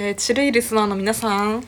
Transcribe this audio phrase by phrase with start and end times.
[0.00, 1.60] えー、チルイリスナーの皆さん。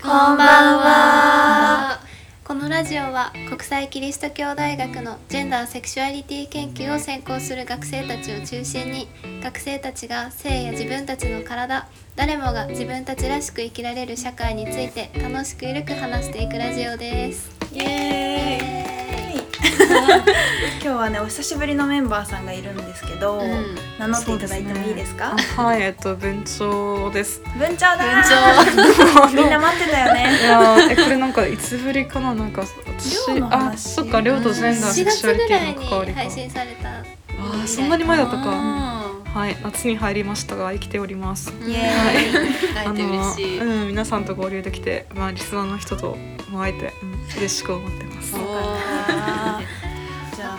[0.00, 0.38] こんばん
[0.78, 2.00] は。
[2.42, 9.08] このラジオは国際キリスト教大学のジェンダーセクシュアリティ研究を専攻する学生たちを中心に
[9.42, 11.86] 学生たちが性や自分たちの体
[12.16, 17.50] 誰もが自分たちらしく生きられる社会について楽しくゆるく話していくラジオです。
[17.70, 19.03] イエーイ
[20.82, 23.74] 今日はねお久しぶりのメンバーさんがいるんですけど、うん。
[23.98, 25.34] 名乗っていただいてもいいですか？
[25.56, 27.40] あはいえっと文鳥です。
[27.56, 27.96] 文鳥だ
[29.26, 32.34] 文 みんな待ってたよいねやーえこれなんかいつぶりかな？
[32.34, 32.62] なんか
[32.98, 38.42] 私寮のあ話そっか寮とジェンダー4セクシ月ュアリティぐらいにの関わりか配信されたあーそんなに前だったか。
[38.46, 39.00] あ
[39.34, 41.50] はい夏に入りましたが生きております。
[41.50, 42.74] ーイエーイ。
[42.74, 43.60] 会えて嬉しい。
[43.60, 46.16] あのうん皆さんと合流できてまあリスナーの人と
[46.50, 48.34] も会えて、うん、嬉しく思ってます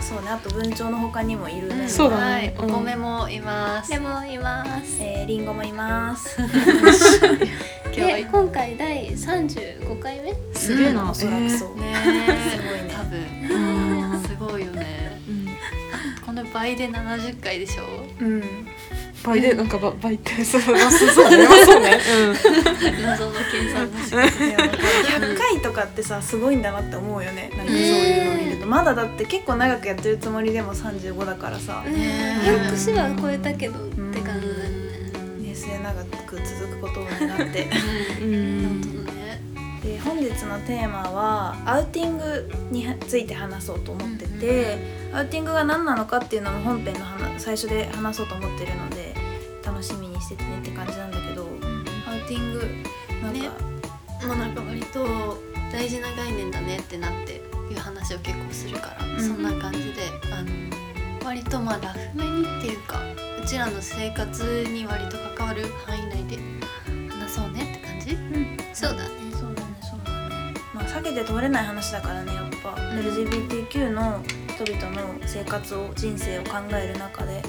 [0.08, 2.24] そうねあと文鳥の他にもいるね、そうだね。
[2.24, 2.76] はい、うん。
[2.76, 3.90] お米もいます。
[3.90, 4.98] でもいます。
[5.02, 6.38] えー、リンゴもいます。
[7.86, 10.34] 今日はで今回第35回目？
[10.54, 11.96] すげえな、おそらくそう、ね
[12.52, 12.94] すごいね。
[12.94, 14.22] 多分。
[14.28, 15.20] すごいよね。
[15.28, 15.48] うん。
[16.26, 17.84] この倍で70回でしょ？
[18.22, 18.68] うん
[19.26, 21.48] 倍でなんかば倍ってそうそうそうね。
[23.02, 24.22] 謎の計算の仕方。
[24.40, 27.50] でもなんか100回とかってさすごいんだなって思うよね。
[27.58, 28.66] なんかそういうのを見ると。
[28.66, 31.84] まだだって結構長くやってるつもりでも35だからさ。
[31.84, 34.60] ね100節は超えたけどって感じだよ
[35.40, 35.56] ね。
[35.56, 37.68] 末永く続くことを願って。
[39.86, 44.78] で本日のテーマはアウティングについて話そうと思ってて、
[45.14, 49.15] アウティングが何なのかっていうのも本編の話最初で話そうと思ってるので楽
[50.26, 51.44] しててねって感じなんだけど
[52.08, 52.60] アウティング
[53.22, 53.50] なんか、ね。
[54.26, 55.38] もうなんか割と
[55.72, 60.50] 大事な概念だねってなっていう話を結構するから、んそんな感じであの
[61.24, 63.00] 割とまあラフめにっていうか
[63.44, 66.40] うちらの生活に割と関わる範囲内で
[67.12, 68.18] 話そうねって感じ？
[68.74, 69.10] そうだね。
[69.32, 70.54] そうだねそうだね。
[70.74, 72.98] まあ避けて通れない話だからねやっぱ、ん。
[72.98, 74.24] LGBTQ の
[74.56, 77.44] 人々の生活を人生を考える中で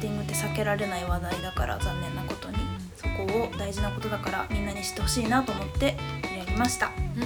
[0.00, 2.56] ティングって避けられない話題だから残念なことに
[2.96, 5.96] そこを大事なことだからみんなに知ってほしいなと思って
[6.36, 7.22] やりましたうん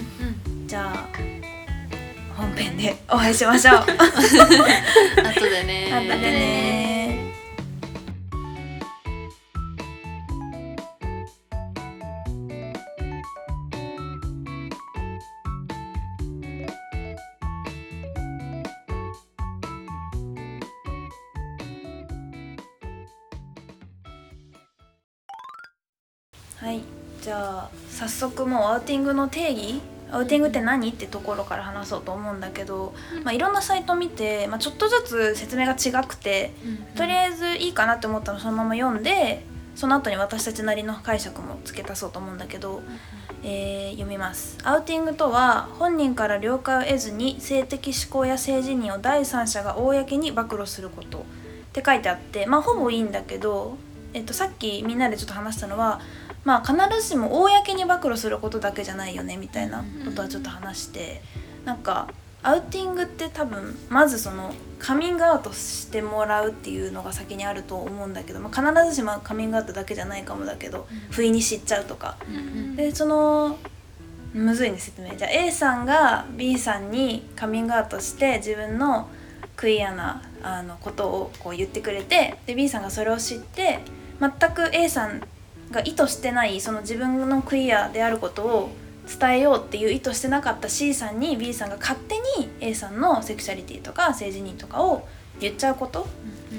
[0.56, 0.66] うん。
[0.66, 1.08] じゃあ
[2.36, 3.84] 本編でお会いしましょう 後
[5.48, 5.88] でね。
[5.90, 6.99] またね
[28.00, 32.94] 早速もうアウティングの定義アウティングって何ってところから話そうと思うんだけど、
[33.24, 36.52] まあ、いろんなサイト見て、まあ、ちょっとずつ説明が違くて
[36.96, 39.44] とりあえずいいかなって思ったのそのまま読んで
[39.76, 42.82] その後に私たちなりの解釈も付け足そうと思うんだけど、
[43.44, 44.58] えー読みます。
[44.62, 51.22] アウティングとは本人から了解を得ずに性的指向や性自認を第三者が公に暴露することっ
[51.72, 53.76] て書いてあってまあほぼいいんだけど、
[54.14, 56.00] えっと、さっきみんなでちょっと話したのは
[56.44, 61.22] まあ必ずしも公に暴露することだけじゃないよねみたいなことはちょっと話して
[61.64, 62.08] なんか
[62.42, 72.16] アウティングって多分まずそのカミングアウトしてもらうっていうのが先にあると思うんだけど、まあ、必ずしもカミングアウトだけじゃないかもだけど不意に知っちゃうとか。
[72.76, 73.58] でその
[74.32, 75.16] むずいね説明。
[75.16, 79.08] じゃあ A さんが B さんにカミングアウトして自分の
[79.56, 83.80] クイアなあのことをこう言ってくれてで B さんがそれを知って
[84.20, 85.20] 全く A さん
[85.70, 88.70] が意図してないその自分のクイアであることを
[89.18, 95.08] 伝えようっていう意図してなかった C さんに B さんが勝手に A さんのセクシャリティとか性自認とかを
[95.40, 96.06] 言っちゃうこと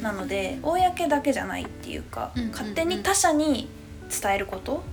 [0.01, 3.69] なので公だけじゃないっていうかうんうんうん勝手に他者に
[4.09, 4.83] 伝えること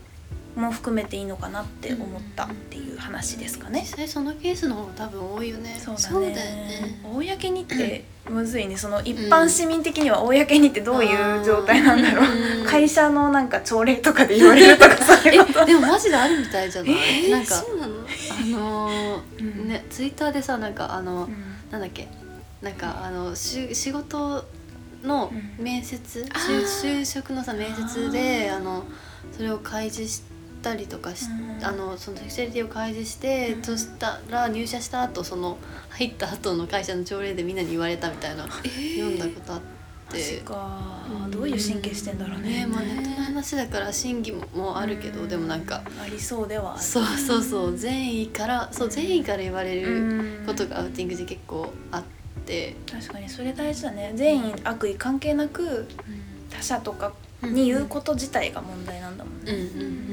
[0.56, 3.80] も含めていいのかなって思ったっていう話ですかね。
[3.82, 5.76] 実際そのケースの方が多分多いよね。
[5.78, 6.34] そうだね。
[6.34, 7.00] だよね。
[7.04, 8.76] 公にってむずいね。
[8.76, 12.66] その一般市民的には公にってどういう状態なんだろう、うん。
[12.66, 15.62] 会社のなんか朝礼とかで言われるとかそういうこと。
[15.62, 17.26] えでもマジであるみたいじゃない？
[17.26, 19.68] えなんかあのーうん。
[19.68, 21.34] ねツイッターでさなんかあの、うん。
[21.70, 22.08] なんだっけ？
[22.62, 24.44] なんかあのし仕事
[25.02, 25.64] のうん。
[25.64, 27.02] 面接、あ就ー。
[27.02, 28.84] 就職のさ面接であの
[29.36, 30.22] それを開示し
[30.62, 31.26] たりとかし、
[31.58, 31.64] うん。
[31.64, 33.62] あのそのセクシャリティを開示して、うん。
[33.62, 35.58] そしたら入社した後その
[35.90, 40.38] 入った後の会社の朝礼でみんなに言われたみたいな、読んだことあって。
[40.40, 41.04] 確か。
[41.24, 41.30] うん。
[41.30, 42.60] どういう神経してんだろうね。
[42.60, 45.28] ねまあネットの話だから真偽ももあるけど、うん。
[45.28, 46.82] でもなんかありそうではある。
[46.82, 50.46] そうそうそう善意からそう善意から言われるうん。
[50.46, 52.02] ことがアウティングで結構あっ
[52.46, 54.12] て、確かにそれ大事だね。
[54.14, 55.86] 善意悪意関係なく
[56.50, 57.12] 他者とか
[57.42, 59.54] に言うこと自体が問題なんだもんうんうね。
[59.54, 60.07] ん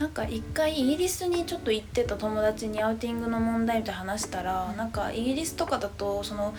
[0.00, 6.54] なんか一回イギリスにちょっと行ってた友達にアウティングの問題みたいな話したらなんかイギリスとかだとその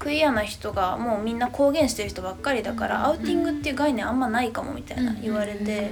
[0.00, 5.90] クイアな人がもうみんな公言してる人ばっかりだから、アウティングっていう概念あんまないかもみたいな言われて、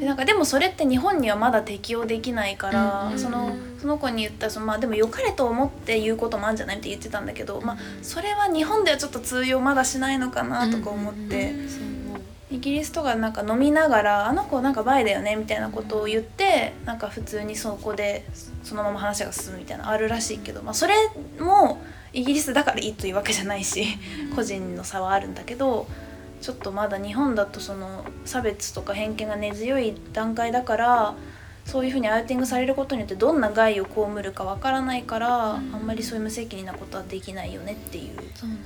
[0.00, 3.18] でなんかでもそれって日本にはまだ適用できないから、うん。
[3.18, 11.50] そのその子に言ったらそのまあでも良かれと思って言うこともあるんじゃないって言ってたんだけど、まあそれは日本ではちょっと通用まだしないのかなとか思って。
[11.50, 11.68] うん。
[11.68, 12.03] そう思う
[12.50, 18.24] イギリスとかなんか飲みながら「あの子なんかバイだよね」みたいなことを言ってなんか普通にそこで
[18.62, 20.94] そのまま話が進むみたいなのあるらしいけど、まあ、それ
[21.38, 21.82] も
[22.12, 23.86] イギリスだからいいというわけじゃないし
[24.34, 25.86] 個人の差はあるんだけど
[26.40, 31.14] ちょっとまだ日本だとその差別とか偏見が根強い段階だから
[31.64, 38.18] そういうふうにアウティングされることによってどんな害を被るかわからないから、あんまりそういう無責任なことはできないよねっていう。
[38.34, 38.58] そうなん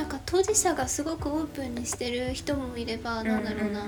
[0.00, 3.82] なんか当事者がすごくオープンにしてる人もいればなんだろうな、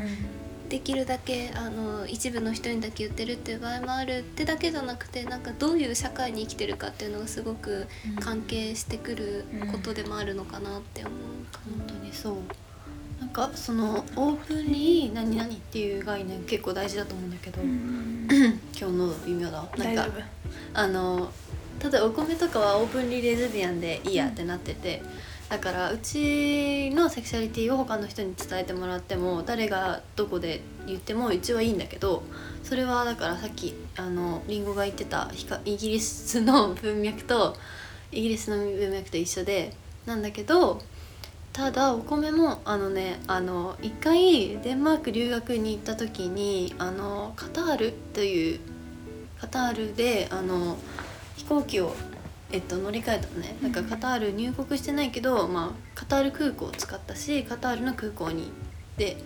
[0.69, 4.19] できるだけあの一部の人にだけ言ってるっていう場合もある。
[4.19, 7.87] ってだけじゃなくてなんかどういう社会に生きてるかっていうのがすごく
[8.21, 11.47] 関係してくることでもあるのかなって思う。
[11.51, 12.35] か本当にそう。
[13.19, 19.67] なんかそのオープンに何々っていう概念結構大事だと思うんだけど、 今日の微妙だ。
[19.79, 20.09] なんか
[20.75, 21.33] あの
[21.79, 25.03] ただお米とかはオープンリーレズビアンでいいやってなってて、
[25.53, 32.23] だからうちのセクシャリティを他の人に伝えてもらっても誰がどこで言ってもうちはいいんだけど
[32.63, 35.31] それはだからさっきあのリンゴが言ってた
[35.67, 37.55] イギリスの文脈と
[38.13, 39.75] イギリスの文脈と一緒で
[40.07, 40.81] なんだけど
[41.53, 48.61] ただお米もあのねあの一回デンマーク留学に行った時にあのカタールという
[49.39, 50.79] カタールであの
[51.37, 51.95] 飛行機を、
[52.53, 53.57] えっと、乗り換えたのね。
[53.63, 58.53] なんかカタール入国してないけど、まあ、カタール空港を使ったしカタールの空港に
[58.97, 59.17] で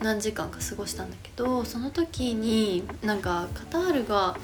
[0.00, 4.36] 何時間か過ごしたんだけどその時になんかカタールが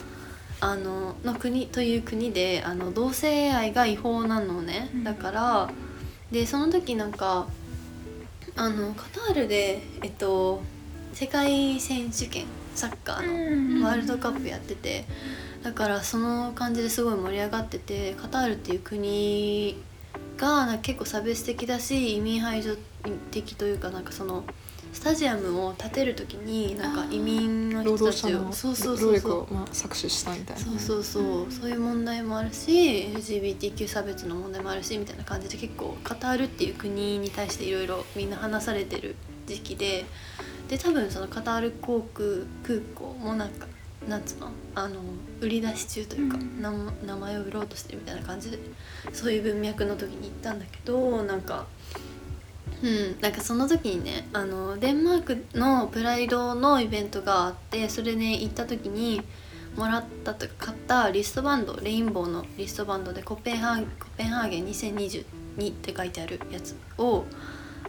[0.61, 5.71] あのの国という国であの同性愛が違法なのね、だから
[6.33, 7.47] でその時なんか
[8.57, 10.63] あのカタールでえっと
[11.13, 12.45] 世界選手権
[12.75, 15.05] サッカーのワールドカップやってて
[15.63, 19.83] だからその感じですごい盛り上がっててカタールっていう国
[20.37, 22.77] がなんか結構差別的だし移民排除
[23.31, 24.45] 的というかなんかその
[24.93, 29.55] スタジアムを建てる時になんか移民の労人たちをそうそうそ労うそう。
[29.55, 30.63] まあ搾取したみたいな。
[30.63, 31.53] そうそうそう。
[31.53, 32.71] そういう問題もあるし
[33.15, 39.15] LGBTQ 差別の問題もあるしみたいな感じで結構カタールっていう国に対していろいろみんな話されてる
[39.47, 40.07] 時期で
[40.69, 42.29] で多分そのカタール航空
[42.67, 43.67] 空港もなんか
[44.09, 45.01] なんつうのあの
[45.41, 46.73] 売り出し中というか、な
[47.07, 48.59] 名前を売ろうとしてるみたいな感じで
[49.13, 51.67] そういう文脈の時に行ったんだけどなんか
[52.83, 59.21] うん、なんかその時にねあのデンマークのプライドのイベントがあってそれね行った時に
[59.77, 65.25] もらったとか買ったリストバンドレインボーのリストバンドでコペンハーコペンハーゲン2022
[65.71, 67.25] って書いてあるやつを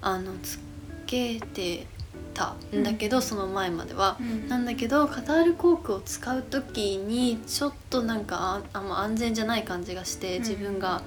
[0.02, 0.60] あのつ
[1.06, 1.86] けて
[2.34, 2.84] たん。
[2.84, 4.18] だけど、その前までは。
[4.48, 11.02] なんだけどカタール航空を使う時にちょっとなんかああんま安全じゃない感じがして自分が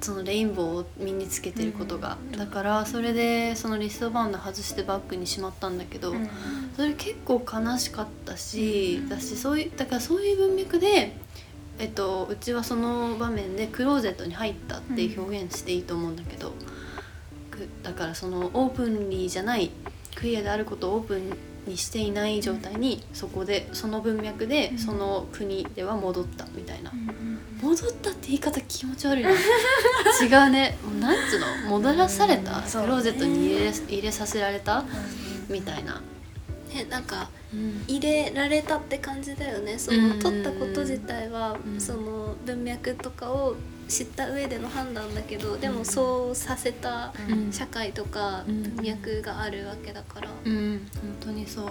[0.00, 6.14] そのレインボーを身につけてることが、だからそれでそのリストバンド外してバッグにしまったんだけど、
[6.76, 11.16] それ結構悲しかったし、だしそういうだからそういう文脈で、
[11.80, 16.52] えっと、うちはその場面でクローゼットに入ったって表現していいと思うんだけど、
[17.50, 19.72] くだからそのオープンリーじゃない
[20.18, 21.32] クイアであることをオープン
[21.70, 26.92] にしていない状態にそこでその文脈でその国では戻ったみたいな、
[27.62, 29.30] 戻ったって言い方気持ち悪いな。
[30.20, 30.76] 違うね。
[30.84, 31.46] もうなんつうの？
[31.78, 34.84] 戻らされた、クローゼットに入れ入れさせられた、
[35.48, 36.02] みたいな、
[36.74, 37.28] ねなんか
[37.86, 39.78] 入れられたって感じだよね。
[39.78, 40.18] その、うん。
[40.18, 41.80] 取ったこと自体は、うん。
[41.80, 43.54] その文脈とかを
[43.88, 47.52] 知った上での判断だけどでもそうさせたうん。
[47.52, 48.62] 社会とかうん。
[48.74, 50.86] 文脈があるわけだから、うん。
[51.00, 51.68] 本当にそう。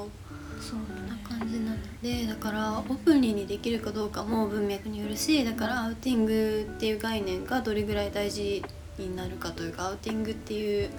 [0.60, 8.64] そんな感じなのでだからオープンリーにできるかどうかも文脈によるしだからアウティングっていう概念がどれぐらい大事
[8.98, 10.90] になるかというかアウティングっていう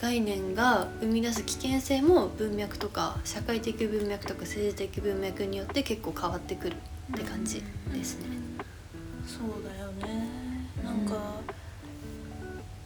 [0.00, 6.76] 概念が生み出す危険性も文脈とか社会的文脈とか政治的文脈によって結構変わってくる
[7.12, 8.26] って感じですね。
[9.26, 9.85] そうだよ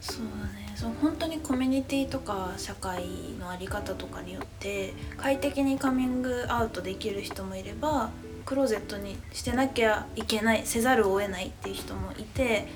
[0.01, 0.73] そうだね。
[0.75, 3.03] そう本当にコミュニティとか社会
[3.39, 8.09] の在り方とかによって快適にカミングアウトできる人もいれば
[8.45, 12.67] クローゼットにしてなきゃいけないせざるを得ないっていう人もいて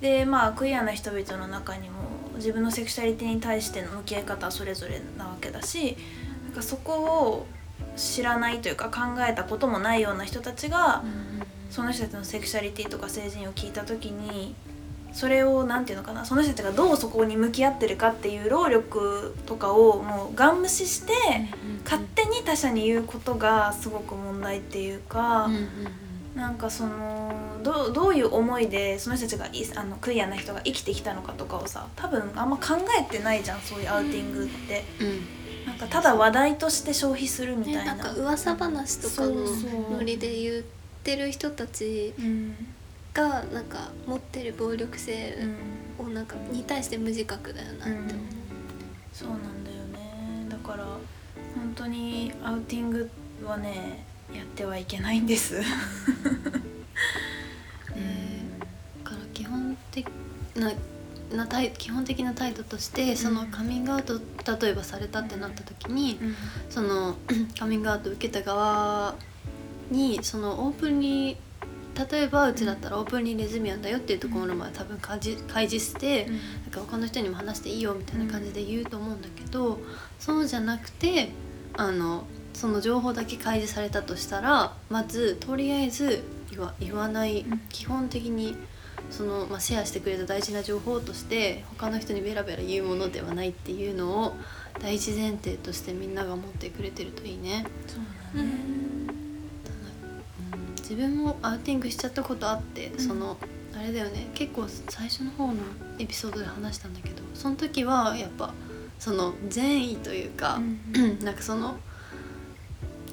[0.00, 1.96] でまあクイアな人々の中にも
[2.36, 5.96] 自分のセクシャリティに対しての向き合い方はそれぞれなわけだし
[6.44, 7.46] なんかそこを
[7.96, 11.02] 知らないというか考えたこともないような人たちが
[11.70, 14.54] その人たちのセクシャリティとか性自を聞いた時に
[15.16, 21.12] それを何て言うのかなその人たちがどうそこに向き合ってるかっていう労力とかをもうガン無視して
[21.84, 25.48] 勝手に他者に言うことがすごく問題っていうか。
[26.34, 27.32] なんかその
[27.62, 34.84] どどういう思いでその人たちがいあのクイアな人が生きてきたのかとかをさ多分あんま考えてないじゃんそういうアウティングって、
[35.64, 37.94] なんかただ話題として消費するみたいね、な。
[37.94, 40.62] なんか噂話とかのノリで言っ
[41.02, 42.54] てる人たちうん
[43.16, 45.76] がなんか持ってる暴力性うん。
[45.98, 48.12] をなんかに対して無自覚だよなって思う、
[49.12, 50.46] そうなんだよね。
[50.48, 53.10] だから本当にアウティング
[53.44, 54.04] はね
[54.34, 55.56] やってはいけないんです。
[55.60, 55.62] だ
[59.04, 60.06] から基本的
[60.54, 60.72] な
[61.34, 64.20] な態基本的な態度としてそのカミングアウト
[64.60, 66.20] 例えばされたってなった時に、
[66.70, 67.16] その
[67.58, 69.16] カミングアウト受けた側
[69.90, 71.36] にそのオープンに
[72.10, 76.36] 例えばうちだったらオープンにレズミアンだよっていうところまで多分開示開示して、なん
[76.70, 79.78] か他の人にも話していいよみたいな感じで言うと思うんだけど、
[80.18, 81.30] そうじゃなくて
[81.74, 87.60] あのその情報だけ開示されたとしたらまずとりあえず言わ言わない、うん。
[87.68, 88.56] 基本的に
[89.10, 94.36] その、まあ、シェアしてくれた大事な情報として他の人にベラベラ言うものではないっていうのを
[94.80, 97.66] 第一前提としてみんなが持ってくれてるといいね。
[97.86, 98.00] そう
[98.34, 98.48] うだね。
[98.48, 98.95] ん
[100.88, 102.98] 自分もアウティングしちゃったことあって、ん。
[102.98, 103.36] その
[103.74, 105.54] あれだよね結構最初の方の
[105.98, 108.54] エピソードで話したんだけどその時はやっぱ
[108.98, 110.58] その善意というか、
[111.22, 111.76] なんかその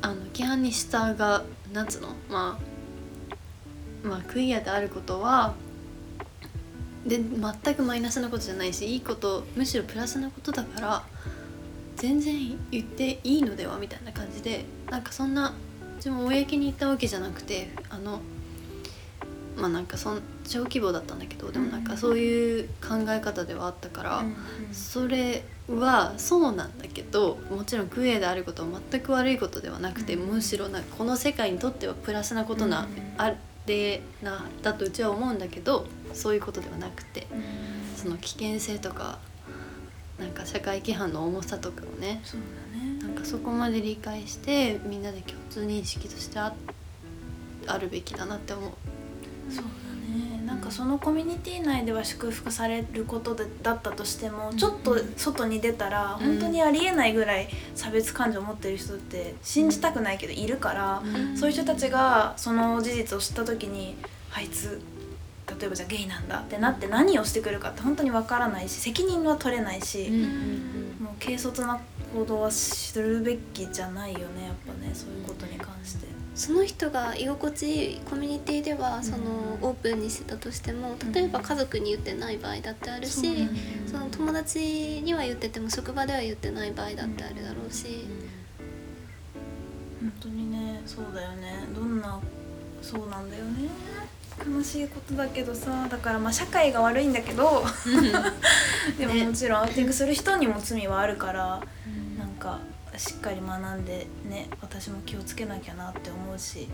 [0.02, 2.58] あの規範に従うなんつうのま
[4.04, 5.54] あまあクイアであることは
[7.06, 11.04] で全くマイナスなことじゃないしいいことむしろプラスなことだから
[11.98, 15.54] 全然言っていいのではみたいな感じでなんかそんな
[16.04, 18.20] 自分も公に言ったわけじゃなくてあの
[19.56, 24.24] まあなんかそん小規模だったんだけどでもなんかそういう考え方ではあったから。
[24.74, 33.34] それはそうなんだけどもちろんクエアであることは全く悪いことではなくて、うんむしろなこの世界にとってはプラスなことな、うんあ
[33.66, 37.28] れなだとうちは思うんだけどそういうことではなくて
[37.96, 39.20] その危険性とか
[40.20, 42.22] なんか社会規範の重さとかをね。
[43.02, 46.54] なんかそこまで理解してみんなで共通認識としてあ
[47.68, 48.72] あるべきだなって思う。
[49.50, 50.46] そうだね。
[50.46, 54.58] なんかそのコミュニティ内では祝福されることでだったとしても、うん。
[54.58, 56.26] ちょっと外に出たらうん。
[56.26, 61.38] 本当にありえないぐらい差別感情を持ってる人って信じたくないけどいるから、ん。
[61.38, 63.96] そういう人たちがその事実を知った時に
[64.34, 64.82] あいつ
[65.60, 70.10] 例えばじゃあゲイなんだってなって何をしてくるかって本当にわからないし責任は取れないし、
[71.00, 71.80] もう軽率な
[72.14, 76.08] 行動はするべきじゃないよねやっぱねそういうことに関して。
[76.36, 79.18] その人が居心地いいコミュニティではその
[79.62, 83.48] うんオープンにしてたとしても例えば家族に言ってない場合だってあるし、
[83.86, 88.08] その友達には言ってても職場では言ってない場合だってあるだろうし、
[90.02, 91.66] 本当にねそうだよね。
[91.76, 92.20] どんな
[92.82, 93.70] そうなんだよね。
[94.44, 97.64] 悲しいことだけどさだからまあ社会が悪いんだけど。
[98.98, 99.28] でもね。
[99.28, 101.62] もちろんアウティングする人にも罪はあるから、
[102.34, 102.60] か
[102.98, 106.68] しっかり学んでね私も気をつけなきゃなって思うし、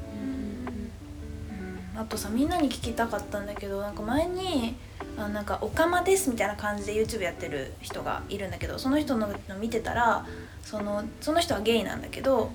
[1.96, 4.76] うん、あとさみんなに聞きたかったんだけどなんか前に
[5.18, 10.26] あなんか「オカマです」みたいな感じで YouTube やってる人がいるんだけどその人の見てたら
[10.64, 12.52] そのその人はゲイなんだけど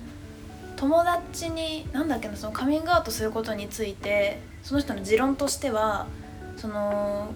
[0.75, 6.07] 友達になんだっけなそのカミングアウトすることについてその人の持論としては
[6.57, 7.33] その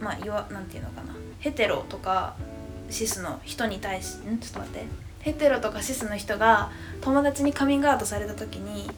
[0.00, 2.36] まあいわなんていうのかなヘテロとか
[2.90, 4.38] シスの人に対しん？
[4.38, 4.84] ちょっと待って。
[5.20, 6.70] ヘテロとかシスの人が
[7.02, 8.90] 友達にカミングアウトされた時に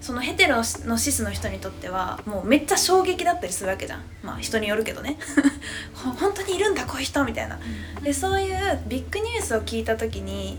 [0.00, 4.02] そのヘテロのシスの人にとってはもうめっちゃ衝撃だったりするわけじゃん。
[4.22, 5.18] まあ人によるけどね。
[5.94, 7.58] ほ本当にいるんだこういう人みたいな。
[8.02, 10.58] でそういうビッグニュースを聞いた時に、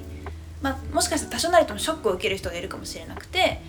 [0.61, 3.59] まあ、もしかしたら多少なりともショックを受ける人がいるかもしれなくて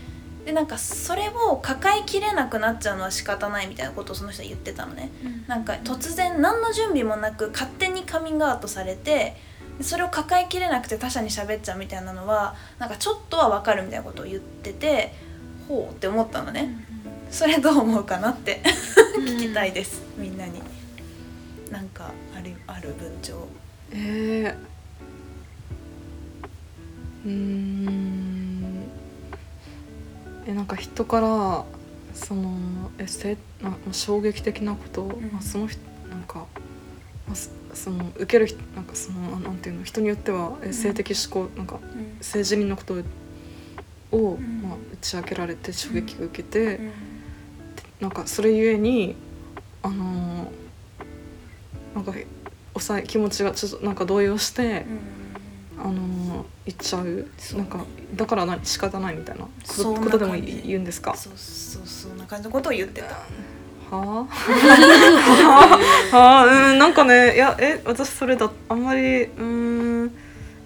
[0.45, 5.11] でなんかそれを抱えきれなくなっちゃうのは仕方ないみたいなことをその人は言ってたのね。
[5.47, 9.37] なんか突然何の準備もなく勝手にカミングアウトされて
[9.79, 15.13] でそれを抱えきれなくて他者に喋っちゃうみたいなのはなんかちょっとは分かるみたいなことを言ってて
[15.69, 16.87] ほうって思ったのね。
[17.31, 18.63] それどう思うかなって
[19.21, 20.61] 聞きたいです、みんなに。
[21.71, 23.49] なんかあるある文章。
[23.91, 24.55] えー、
[27.25, 28.32] うーん
[30.47, 31.65] えなんか人から
[32.15, 35.31] そのえせな衝撃的なこと、ん。
[35.33, 35.81] まあ、その人
[36.11, 36.47] なんか、
[37.27, 42.19] まあ、そその受ける人なんかそのなんていうの人によってはえ性的思考なんかうん。
[42.21, 42.95] 性自認のこと
[44.13, 44.63] を、ん。
[44.63, 46.93] まあ、打ち明けられて衝撃を受けて、うん。
[48.01, 49.15] なんかそれゆえに
[49.83, 50.63] あのー
[51.95, 52.15] なんか
[52.73, 54.87] 抑え気持ちがちょっとなんか動揺して、
[55.79, 57.27] あのー言っちゃう。
[57.57, 59.45] なんかだから何仕方ないみたいな。
[59.45, 59.51] こ
[59.83, 61.17] とことでも言うんですか？
[61.17, 63.23] そうそうそんな感じのことを言ってたは
[63.93, 64.27] あ
[66.17, 70.11] はあうんなんかねいやえ私それだあんまりうん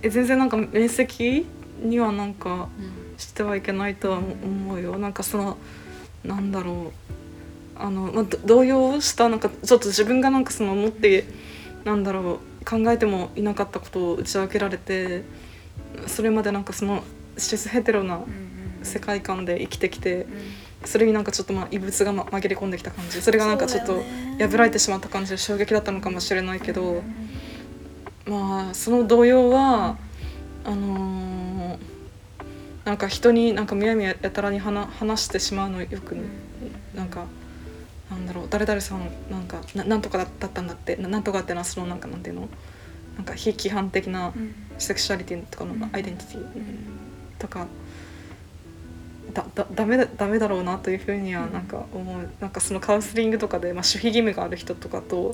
[0.03, 1.47] え全然なんか面積
[1.83, 2.69] にはなんか
[3.17, 5.57] してはいけないとは思うよなんかその
[6.25, 6.93] なんだろ
[7.77, 11.25] うあの、まあ、ど動揺したなんかちょっと自分がなんかその思って
[11.85, 15.23] なんだろう考えてもいなかったことを打ち明けられて
[16.07, 17.05] それまでなんかその
[17.39, 18.21] シスヘテロな
[18.83, 20.27] 世界観で生きてきて
[20.85, 23.21] それになんかちょっとまあ異物がま紛れ込んできた感じ。
[23.23, 24.03] それがなんかちょっと
[24.39, 27.03] 破られてしまった感じで衝撃だったのかもしれないけど
[28.27, 29.97] まあその動揺は
[30.65, 31.97] あのー
[32.87, 36.17] なんか人になんかむやみやたらに話話してしまうのよく
[36.95, 37.25] なんか
[38.11, 42.49] なんだろう誰々さんなんかななんとかだったんだってななんとかってのはそのなんかなんていうの？
[43.17, 44.35] なんか非規範的な
[44.79, 46.47] セクシュアリティとかのアイデンティティ
[47.39, 47.67] とか
[49.33, 52.29] だだダメだダメだろうなというふうにはなんか思う。
[52.41, 55.33] なんかそのカウンセリングとかで、まあ、守秘義務がある人とかと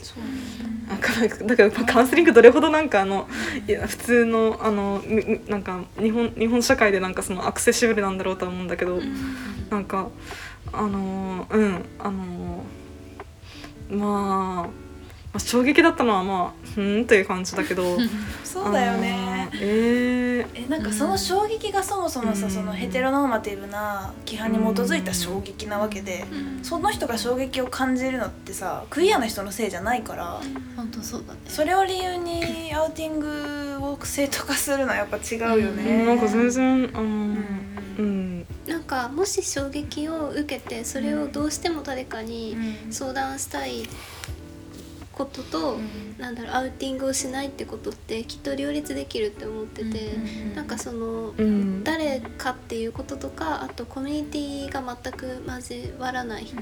[0.89, 1.13] なんか
[1.45, 3.29] だからまあカウンセリングどれほどなんかあの
[3.67, 5.03] いや普通のあの
[5.49, 9.01] なんか日本日本社会でなんかそのアクセシブルなんだろうとは思うんだけど、
[9.71, 10.09] なんか
[10.73, 12.65] あのうんあの
[13.91, 14.01] まあ、
[14.63, 14.71] ま
[15.35, 17.99] あ衝撃だったのはまあうんという感じだけど
[18.45, 22.51] そうだよあねのええなんかその衝撃がそもそもさ、うん。
[22.51, 26.25] そのヘテロノーマティブな規範に基づいた衝撃なわけで、
[26.63, 30.41] その人が衝撃を感じるのってさクイアな人のせいじゃないから、
[30.77, 31.41] 本当そうだね。
[31.49, 36.07] それを理由にアウティングを正当化するのはやっぱ違うよーね。
[36.07, 37.47] なんか全然あのうん。
[37.99, 42.57] うんなんかもし衝撃を受けてそれをどうしても誰かに
[42.91, 43.89] 相談したい
[45.13, 45.79] ことと、
[46.19, 50.17] なんだろうアウティングをしないってことってきっと両立できるって思ってて、
[50.55, 51.73] なんかその、うん。
[51.85, 56.61] 誰かっていうこととかあとコミュニティが全く交わらない人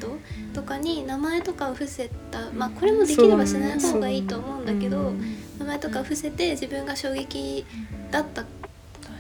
[0.55, 5.13] とかに名前とかを伏せたまあこれもできればしない方がいいと思うんだけど
[5.59, 7.65] 名前とかを伏せて自分が衝撃
[8.11, 8.45] だった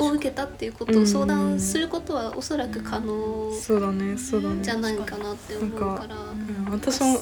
[0.04, 4.62] を受けたっていうことを相談することはおそらく可能そうだねそうだね。
[4.62, 6.16] じゃないかなって思うから。
[6.16, 7.20] うん、私も、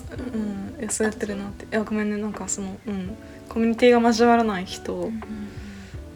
[0.81, 1.64] うん、そうやってるなって。
[1.64, 3.17] いやごめんねなんかその、うん、
[3.49, 5.11] コミュニティが交わらない人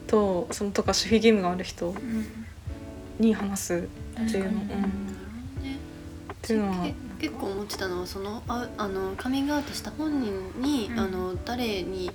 [0.07, 1.95] とそのとか守秘義務がある人
[3.19, 5.79] に話すっていうの、うん、っね。
[6.43, 6.85] ていうのは。
[6.85, 6.95] け
[7.29, 10.99] 結構思ってたのはそのああのカミングアウトした本人に、うん。
[10.99, 12.11] あの誰に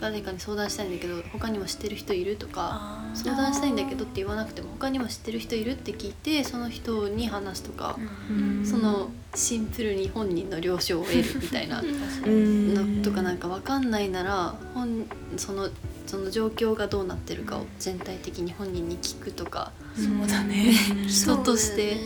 [0.00, 7.98] 誰かに相談したいんだけど他にも知ってる人いるとか相談したいんだけどって言わなくても他にも知ってる人いるって聞いてその人に話すとか、
[8.30, 8.66] うん。
[8.66, 11.84] そのシンプルに本人の了承を得るみたいなう
[12.28, 15.06] んのとかなんか分かんないなら本
[15.36, 15.68] その
[16.06, 20.72] その状況がどうなってるかを全体的に本人に聞くとかそうだね。
[21.08, 21.96] 人として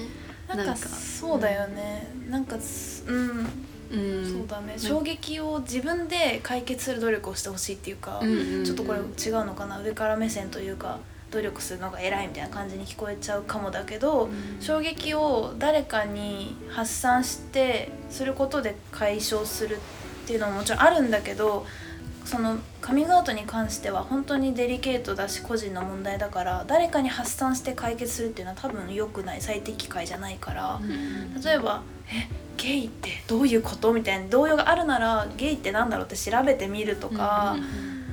[0.49, 2.13] なんかなんかそうだよね。
[2.29, 3.47] なんかすうん、
[3.91, 4.75] うんそうだね。
[4.79, 9.81] 衝撃を自分で解決する努力をしてほしいっていうか、うんうんうんちょっとこれ違うのかな？
[9.81, 10.99] 上から目線というか。
[11.31, 21.65] 努力するのが偉いみたいな感じに聞こえちゃうかもだけど、衝撃を誰かに発散してすることで解消するっていうのももちろんあるんだけど
[22.25, 30.81] そのカミングアウトに関しては本当にデリケートだし個人の問題だから誰かに発散して解決するっていうのは多分良くない最適解じゃないから
[31.45, 37.57] 例えば「えゲイってどういうこと?」みたいな動揺があるなら「ゲイってなんだろう?」って調べてみるとか。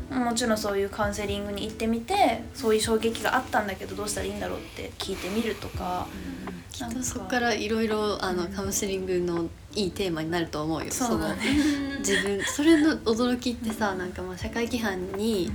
[0.10, 6.08] もちろんそういうカウンセリングに行ってみてそういう衝撃があったんだけどどうしたらいいんだろうって聞いてみるとか、
[6.72, 10.92] きっとそこからいろいろあのカウンセリングのいいテーマになると思うよ。
[10.92, 11.36] そうだね
[11.94, 15.52] の自分それの驚きってさなんかまあ社会規範に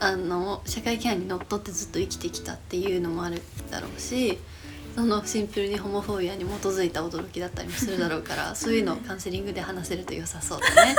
[0.00, 4.38] あの社会規範にのっとってずっと生きてきたっていうのもあるだろうし
[4.96, 10.94] そのシンプルにホモフォービアに基づいた驚きだったりもするだろうからそういうのをカウンセリングで話せると良さそうだね。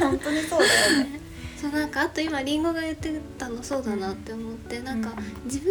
[0.00, 1.20] 本当にそうだよね。
[1.60, 5.12] そうなんかあと今りんごが言ってたのそうだなって思って、なんか
[5.44, 5.70] 自分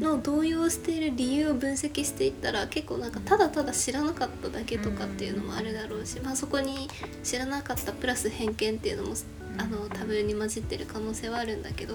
[0.00, 6.88] の動揺している理由を分析していったら結構なんかただただ知らなかっただけとかっていうのもあるだろうし、まあ、そこに
[7.22, 9.14] 知らなかったプラス偏見っていうのも
[9.58, 11.94] あの多分に混じってる可能性はあるんだけど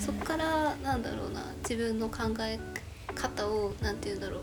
[0.00, 2.58] そこからなんだろうな自分の考え
[3.14, 4.42] 方を何て言うんだろう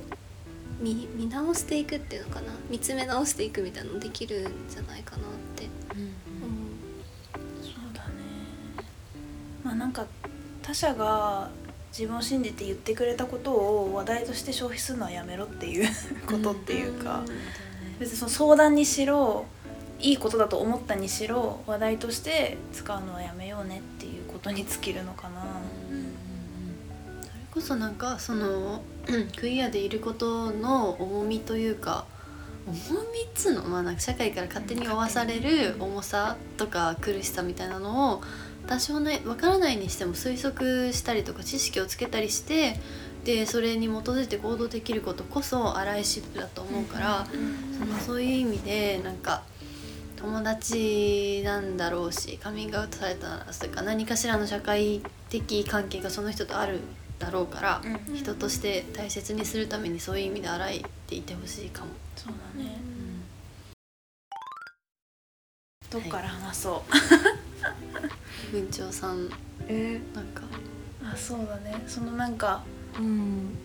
[0.81, 5.65] 見見直していくっていうのかな見つめ直していくみたいなのできるんじゃないかなって。
[5.95, 6.03] うん、う。
[6.03, 6.11] ん、
[7.61, 8.11] そうだね、
[9.63, 10.05] まあ、なんか
[10.61, 11.49] 他者が
[11.97, 15.88] 自分を信じて言ってくれたことを話題として消費するのはやめろっていう
[16.27, 17.23] ことっていうか、
[17.99, 19.45] 別にその相談にしろ
[20.01, 25.41] いいことだと思ったにしろ話題として使うのはやめようねっていうことに尽きるのかな。
[27.21, 28.81] それこそなんかその
[29.39, 32.03] クイアでいることの重みというか
[32.67, 32.73] 重
[33.13, 33.63] みっつうの？
[33.63, 38.21] まあなんか社会から勝手に負わされる重さとか苦しさみたいなのを
[38.67, 42.80] 多少ね分からないにしても推測したりとか知識をつけたりして
[43.23, 47.25] でそれに基づいて行動できることこそアライシップだと思うから、
[47.80, 49.41] そのそういう意味でなんか
[50.15, 56.82] 友達なんだろうしカミングアウトされたらそれか何かしらの社会的関係がその人とある
[57.17, 61.88] だろうから、うん人として大切にするためにそういう意味で洗いていてほしいかも。
[62.15, 62.78] そうだね。
[65.89, 66.93] どっから話そう。
[68.51, 69.29] 文鳥さん。
[69.67, 70.01] え？
[70.13, 70.43] なんか。
[71.03, 71.84] あ、そうだね。
[71.88, 73.58] そのなんかーうん。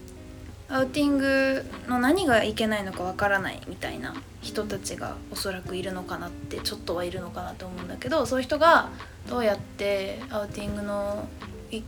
[0.69, 8.88] アウティングの何がいけないのかわからないみたいな人たちがおそらくいるのかなってちょっとはいるのかなと思うんだけどそういう人が
[9.29, 11.29] どうやってアウティングの
[11.73, 11.83] い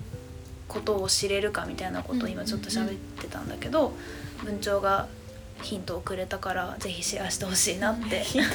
[0.66, 3.92] ことを知れるかみたいなことを今ちょっと喋ってたんだけど、
[4.42, 5.07] 文鳥が
[5.62, 8.20] ヒントをくれたからぜひシェアしてほしいなって。
[8.20, 8.55] ヒントく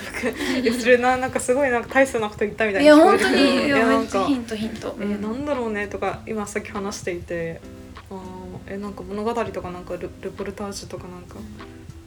[0.67, 4.95] えそれななんかすごいなんか大層なこと言ったみたいいや本当に いやなんかヒントヒント。
[4.99, 7.61] えーなんだろうねとか今さっき話していて
[8.09, 11.35] あーえなんか物語とかなんかルルポルタージュとかなんか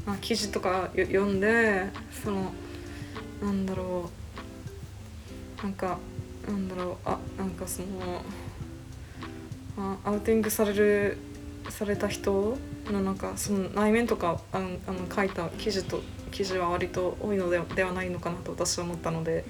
[0.07, 1.87] あ記事とかよ読んで
[2.23, 2.53] その
[3.43, 4.11] なんだろ
[5.61, 5.99] うなんか
[6.47, 8.23] なんだろうあなんかその
[9.79, 11.17] あアウティングされる
[11.69, 12.59] された人の
[12.99, 16.01] なんかその内面とかあのあの書いた記事と
[16.31, 19.45] 記事は割と多いのでではないのかなと私は思ったので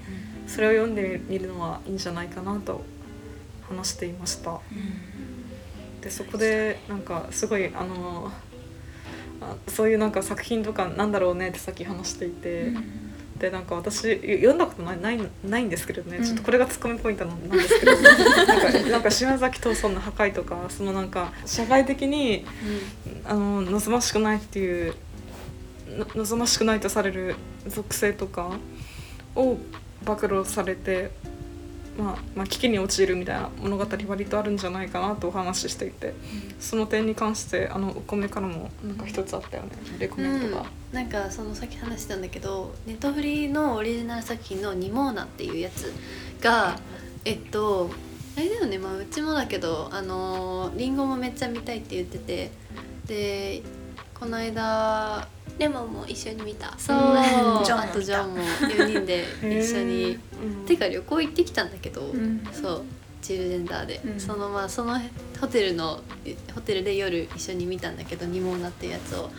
[0.47, 2.81] それを読んでみるのはいいんじゃないかなと
[3.67, 4.59] 話していました。
[6.01, 8.31] でそこでなんかすごいあの
[9.41, 12.71] あそういうなんか作品とかなんだろうねってさっき話していて、
[13.41, 16.23] でなんか私読んだことないないないんですけどね、うん。
[16.23, 17.99] ちょっとこれがツッコミポイントなんですけど。
[17.99, 18.15] なん
[18.71, 22.45] かなんか島崎藤村の破壊とかそのなんか社会的に
[23.25, 24.93] あの望ましくないっていう
[25.89, 27.35] の望ましくないとされる
[27.67, 28.51] 属性とか
[29.35, 29.57] を
[30.05, 31.11] 暴露されて、
[31.97, 36.13] まあ、まあ危機に陥るみたいな物語割とあるんじゃないかなとお話ししていて、
[36.59, 39.69] その点に関してあのお米からもなんか一つあったよね。
[39.99, 40.61] レコメントが。
[40.61, 45.93] うん、なんかそのさっき話したんだけどネットフリのオリジナル作品の「ニモーナ」っていうやつ
[46.41, 46.79] が
[47.25, 47.91] えっと
[48.37, 48.77] あれだよね。
[48.77, 52.51] まあうちもだけどあのリンゴもめっちゃ見たいって言ってて。
[53.07, 53.63] で
[54.21, 55.27] この間
[55.61, 56.73] レモンも一緒に見た。
[56.77, 56.97] そう。
[56.97, 60.19] ジョンもあとジョンも4人で一緒に。
[60.43, 60.65] うん。
[60.65, 62.43] てか旅行行ってきたんだけど、ん。
[62.51, 62.83] そう
[63.21, 64.19] チルデンダーで、うん。
[64.19, 64.99] そのまあその
[65.39, 66.01] ホテルの
[66.55, 69.29] ホテルで夜一緒に見たんだけど「ニモーナ」っていうやつを。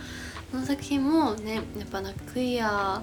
[0.51, 3.01] その作品もねやっぱなんかクイア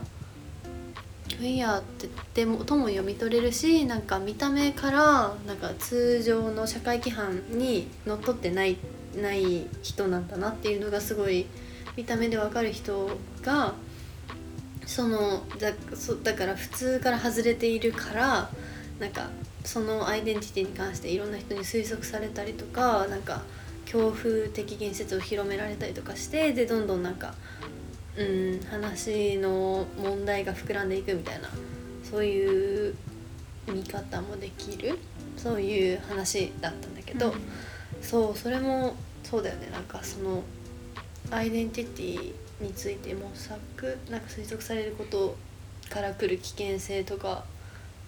[1.36, 8.76] クイアってでもとも読み取れるしなんか見た目からなんか通常の社会規範にのっとってない
[9.20, 11.46] ない人なんだなっていうのがすごい
[12.00, 13.10] 見た目でわかる人
[13.42, 13.74] が
[14.86, 18.50] そのだそだから普通から外れているから
[18.98, 19.28] なんか
[19.66, 23.42] そのアイデンティティに関していろんな人に推測されたりとかなんか
[23.84, 27.34] 恐怖的言説を広められたりとかしてでどんどんなんか
[28.16, 31.50] うん話の問題が膨らんでいくみたいな
[32.02, 32.94] そういう
[33.70, 34.98] 見方もできる
[35.36, 37.34] そういう話だったんだけど、
[38.02, 39.70] そうそれもそうだよね。
[39.70, 40.42] なんかその
[41.30, 45.36] アイデンティティについて模索なんか推測されること
[45.88, 47.44] から来る危険性とか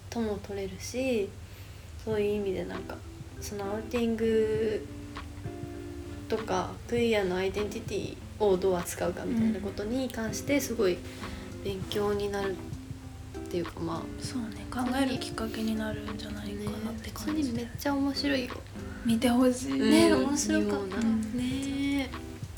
[0.09, 1.29] とも取れるし
[2.03, 2.95] そういう意味でなんか
[3.41, 4.85] そのアウティング
[6.29, 10.97] とかクイアのアイデンティティをどう扱うかみたいなことに関してすごい
[11.63, 12.55] 勉強になるっ
[13.49, 18.53] ていうかまあそうね考えるきっかけになるんじゃないかなって普通感じにめっちゃ面白いよ。
[19.05, 20.97] 見てほしい、ねうん面白かった。
[21.37, 21.82] ね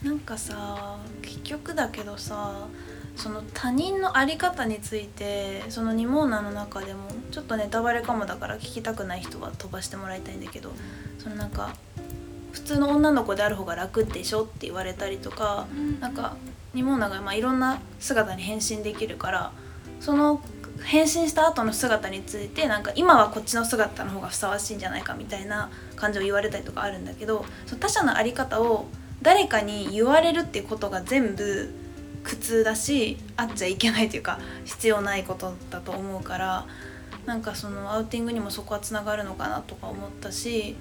[0.04, 2.68] なんかさ結局だけどさ
[3.16, 10.72] その他人の在り方についてそのニモーナの中でもちょっとネタバレかもだから聞きたくない人は飛ばしてもらいたいんだけど
[11.18, 11.76] そのなんか
[12.52, 15.68] 普通の女の子である方が楽でしょって言われたりとか、
[16.00, 16.38] なんか
[16.74, 19.52] ニモーナがまあいろんな姿に変身できるから
[20.00, 20.42] その
[20.84, 28.86] 変身した後の姿についてなんか今はこっちの姿の方がふさわしいんじゃないかみたいな感じを言われたりとかあるんだけどその他者の在り方を
[29.26, 31.74] 誰かに言われるっていうことが全部
[32.24, 36.68] 苦痛だしあっちゃいけないというか必要ないことだと思うから
[37.26, 40.76] なんかそのアウティングにもそこはつながるのかなとか思ったし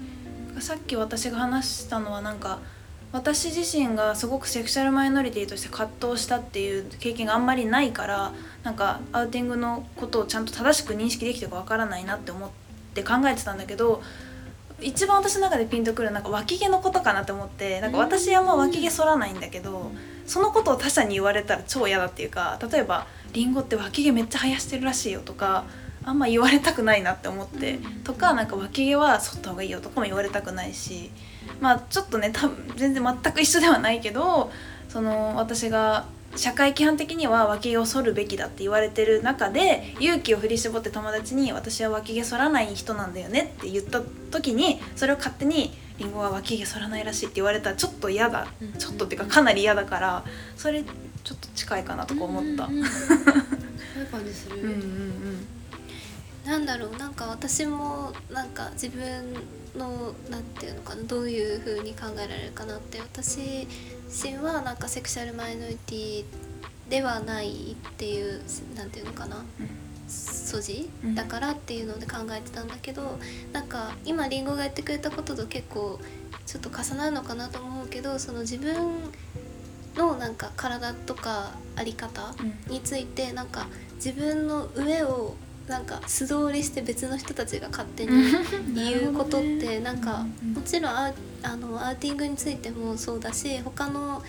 [0.59, 2.59] さっき私が話したのはなんか
[3.11, 8.31] 私自身がすごくセクシャルマイノリティとして葛藤したっていう経験があんまりないから
[8.63, 12.49] なんかアウティングのことをちゃんと正しく認識できてるかわからないなって思っ
[12.93, 14.03] て考えてたんだけど
[14.81, 19.91] 一番私の中でピンとくるなんか脇毛のことかなって思ってなんか私あんま脇毛剃らないんだけど
[20.25, 25.65] そのことを他者に言われたら超嫌だっていうか例えば「りんごって脇毛めっちゃ生やしてるらしいよ」とか
[26.03, 31.09] あんま言われたくないなって思ってとかなんか脇毛は剃った方がいいよとかも言われたくないし
[31.59, 34.51] まあちょっとね多分全然全く一緒ではないけど
[34.89, 36.05] その私が
[36.35, 48.47] 社会規範的には脇毛を剃るべきだって言われてる中で勇気を振り絞って友達に「私は脇毛剃らない人なんだよね」って言った時にそれを勝手に「りんごは脇毛剃らないらしい」って言われたらちょっと嫌だ。
[48.77, 50.25] ちょっとっていうかかなり嫌だから
[50.57, 52.65] それちょっと近いかなとか思った。
[52.65, 52.85] うんうんうん。
[52.85, 55.47] そういう感じする、うんうん
[56.45, 59.33] なんだろうなんか私もなんか自分
[59.75, 63.67] のなんていうのかなどういう風に考えられるかなって私
[64.07, 66.25] 自身はなんかセクシャルマイノリティ
[66.89, 68.41] ではないっていう
[68.75, 69.43] なんていうのかな
[70.07, 71.15] 素地うん。
[71.15, 73.17] だからっていうので考えてたんだけど
[73.51, 75.99] なんか今りんごが言ってくれたことと結構
[76.45, 78.75] ちょっと重なるのかなと思うけどその自分
[79.95, 82.71] のなんか体とかあり方うん。
[82.71, 85.35] についてなんか自分の上を
[85.67, 88.11] なんか素通りして別の人たちが勝手に
[88.75, 94.21] 言うことってなんかもちろんアウあのアウティングについてもそうだし他の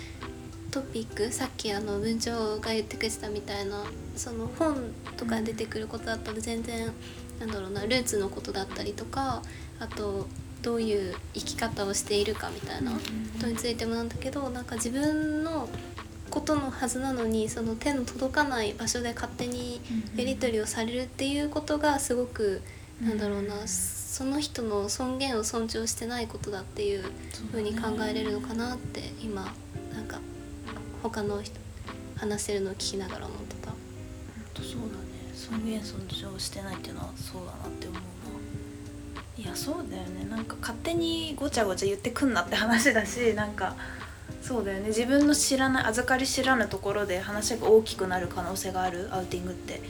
[0.70, 3.84] トピックさっきあの文鳥が言ってくれてたみたいな
[4.16, 6.90] その本とかに出てくることだったら全然
[7.38, 9.42] なんだろうなルーツのことだったりとか
[9.78, 10.26] あと
[10.62, 12.98] どういう生き方をしているかみたいなこ
[13.40, 15.68] とについてもなんだけどなんか自分の
[16.36, 19.80] ことのはずなのにその手の届かない場所で勝手に
[20.16, 22.60] やり取りをされるっていうことがすごく
[23.02, 27.04] なんだろうなその人の尊厳を尊重してないことだっていう
[27.52, 29.50] ふうに考えれるのかなって今
[29.94, 30.20] なんか
[31.02, 31.58] 他の人
[32.18, 33.70] 話してるのを聞きながら思ってた。
[33.70, 33.76] 本
[34.52, 34.92] 当そうだね。
[35.34, 39.42] 尊厳尊重してないっていうのはそうだなって思うな。
[39.42, 40.26] いやそうだよね。
[40.28, 43.74] なんか勝手にごちゃごちゃ言ってくんなって話だしなんか
[44.46, 44.88] そうだよね。
[44.88, 49.80] 自分の知らない預かり知らぬところで話が大きくなる可能性があるアウティングって。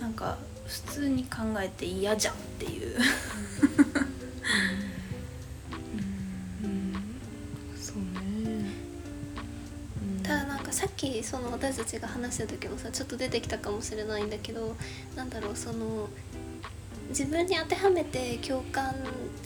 [0.00, 2.96] なんか普通に考えて嫌じゃんっていう。
[6.62, 6.94] うん。
[7.76, 8.70] そうね
[10.18, 10.22] うん。
[10.22, 14.76] ただなんかさっきその私たちが話した時もさちょっと出てきたかもしれないんだけど
[15.16, 16.08] なんだろうその
[17.08, 18.94] 自分に当てはめて共感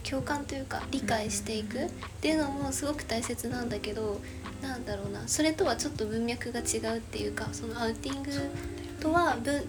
[0.02, 4.20] 共感というか理解していくっていうのもすごく大切なんだけど
[4.62, 5.26] なんだろうな。
[5.26, 8.30] それとはちょっと文脈が違うっていうかそのアウティング
[9.00, 9.60] とは文違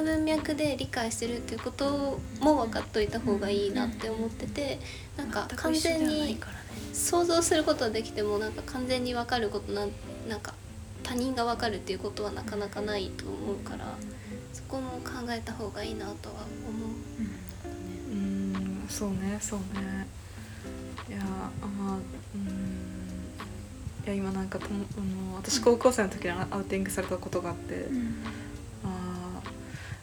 [0.00, 4.78] う文脈で理解してるっていうことも分かっといた方がいいなって思ってて
[5.16, 6.38] なんか完全に
[6.92, 9.90] 想像することはできてもなんか完全に分かることなん
[10.28, 10.54] なんか
[11.02, 13.94] 他人が分かるっていうことはなかなかないと思うから
[14.52, 16.90] そこも考えた方がいいなとは思う。
[18.12, 18.86] うん。
[18.88, 20.06] そうねそうね。
[21.08, 21.98] いやあまあ
[22.34, 22.95] うん
[24.06, 28.14] いや今なんかともあの私高校生の時にアウティングされたことがあって、うん。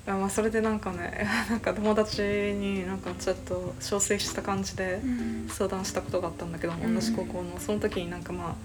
[0.05, 5.47] あまあそれでなんかね なんか友達になんかちょっと憔悴した感じでうん。
[5.47, 6.93] 相談したことがあったんだけど、うん。
[6.93, 7.57] 同じ高校の。
[7.59, 8.55] その時になんかまあ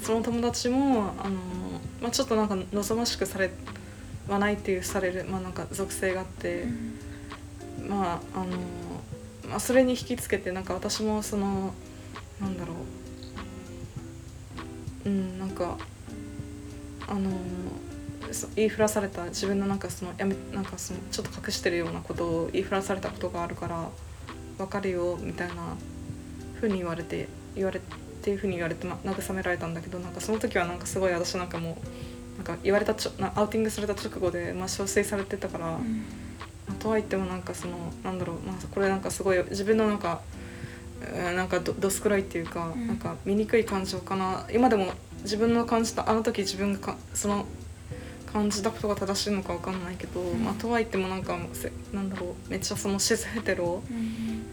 [0.00, 1.40] その友達もあの、
[2.00, 3.50] まあ、ちょっとなんか望ましくされ
[4.28, 6.66] はないっていうされる、まあ、なんか属性があって、
[7.88, 8.56] まああの、
[9.50, 11.74] まあ、それに引きつけてなんか私もその
[12.40, 12.76] なんだろう
[15.04, 15.76] うんなんか
[17.06, 17.30] あの
[18.32, 23.88] そ言いふらされた自分のなんかそのやめなんかそのちょっと隠してるようなことを言いふらされたことがあるから
[24.58, 25.76] 分かるよみたいな
[26.54, 27.82] ふうに言われて言われっ
[28.22, 31.76] ていうふうに言われて、ま、慰められたんだけどなんかその時はなんかすごい私なんかも
[32.34, 35.66] うなんか言われたちょなアウティングされた直後で、まあ、憔悴されてたから。
[35.66, 35.80] ま
[36.66, 40.43] あとはいってもなんかそのなんだろう、まあ、これなんかすごい自分のなんかうん
[41.34, 42.86] なんかどどす黒いっていうか、うん。
[42.86, 44.46] なんか醜い感情かな。
[44.52, 47.46] 今でも自分の感じたあの時自分がかその
[48.32, 53.80] 感じたことが正しいのかわかんないけど、まあ、とはいってもなんかせなんだろうめっちゃそのシスヘテロ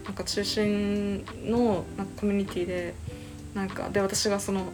[0.05, 2.93] なんか中心のなんかコミュニティで
[3.55, 4.65] なんかで私がその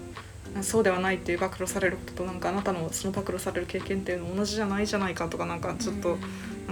[0.62, 6.18] そうではないっていう暴露されることとなんかあなたのその暴露される経験っていうの同じじゃないじゃないかとかなんかちょっと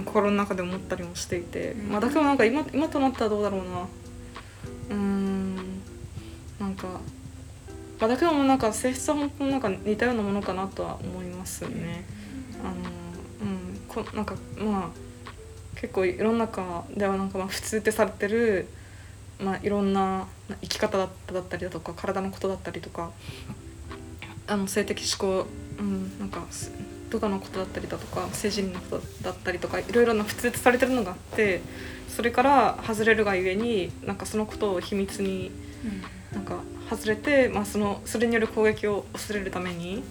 [0.04, 1.88] 心の中で思ったりもしていて、うん。
[1.88, 3.86] まあだけどなんか今今となったらどうだろうな
[4.90, 5.56] うーん。
[6.58, 6.88] なんか、
[8.00, 12.04] まあ、だけどもなんか性質は本当なんか似たようなものかなとは思いますね。
[12.62, 12.74] あの
[13.50, 13.80] うん。
[13.88, 15.06] こなんかまあ
[15.80, 18.66] 結構世の中ではなんかまあ普通ってされてる、
[19.38, 21.08] まあ、いろんなな生き方だっ
[21.48, 23.10] たりだとか体のことだったりとか
[24.46, 25.46] あの性的指向、
[25.78, 26.46] うん、なんか
[27.10, 31.60] とかのことだったりだとか性自認のことだったりとかいろいろな普通とされてるのがあって
[32.08, 35.50] それから外れるがゆえになんかそのことを秘密に
[36.32, 40.02] なんか外れて、まあ、そのそれによる攻撃を恐れるために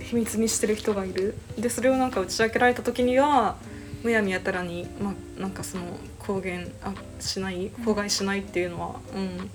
[0.00, 1.34] 秘密にしてる人がいる。
[1.58, 3.56] でそれをなんか打ち明けられた時には
[4.02, 5.84] むやみやたらに、まあ、なんかその
[6.18, 9.50] 公言あしない公害しないっていうのは、うん、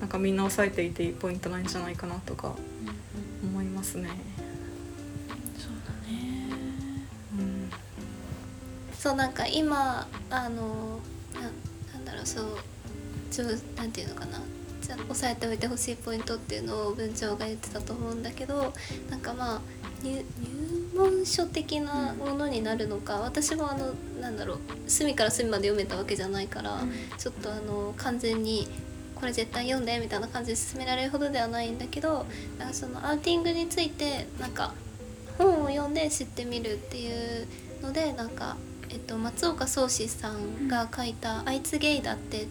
[0.00, 2.54] なんかみんな押さえていていいポイントなんじゃないかなとか
[3.42, 4.10] 思いますね。
[9.02, 11.00] そうなんか今あの
[11.34, 11.40] な
[11.92, 12.44] なんだろうそう
[13.32, 14.40] ちょなんていうのかな。
[14.80, 18.72] じゃ押さえておいてほしいポイントっていうのを文鳥が言ってたと思うんだけど
[19.10, 19.60] なんかまあ
[20.04, 20.24] 入入
[20.94, 26.80] 門書的なものになるのか私もあのなんだろう隅から隅まで読めたわけじゃないから、
[27.18, 28.68] ちょっとあの完全に
[29.16, 32.26] これ絶対読んでみたいな感じで進められるほどではないんだけど
[32.58, 34.74] なんかそのアウティングについてなんか
[35.38, 37.46] 本を読んで知ってみるっていう
[37.82, 38.56] のでなんか、
[38.92, 42.46] えっと、松岡宗志さんが書いた「あいつゲイだって」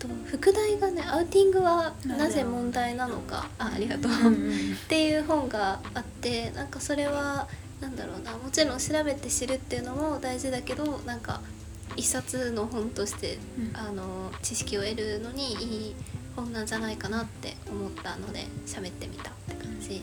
[0.00, 7.48] と副題がね「アウティングはなぜ問題なのか」あありがとう、 っていう本があってなんかそれは
[7.80, 11.42] なんだろうなもちろん調べて知るっていうのも大事だけどなんか
[11.96, 13.76] 一冊の本としてうん。
[13.76, 15.56] あの知識を得るのにい
[15.90, 15.94] い
[16.34, 20.02] 本なんじゃないかなって思ったので喋ってみたって感じ。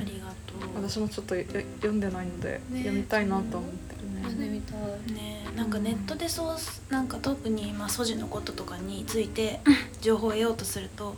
[0.00, 0.82] ありがとう。
[0.82, 1.44] 私もちょっとよ
[1.76, 2.80] 読んでないので、ね。
[2.80, 3.93] 読みたいなと思って。
[4.24, 6.56] 読んでみたいねなんかネットでそう
[6.92, 9.60] なんか特にまあ素地のこととかについて
[10.00, 11.16] 情報を得ようとすると、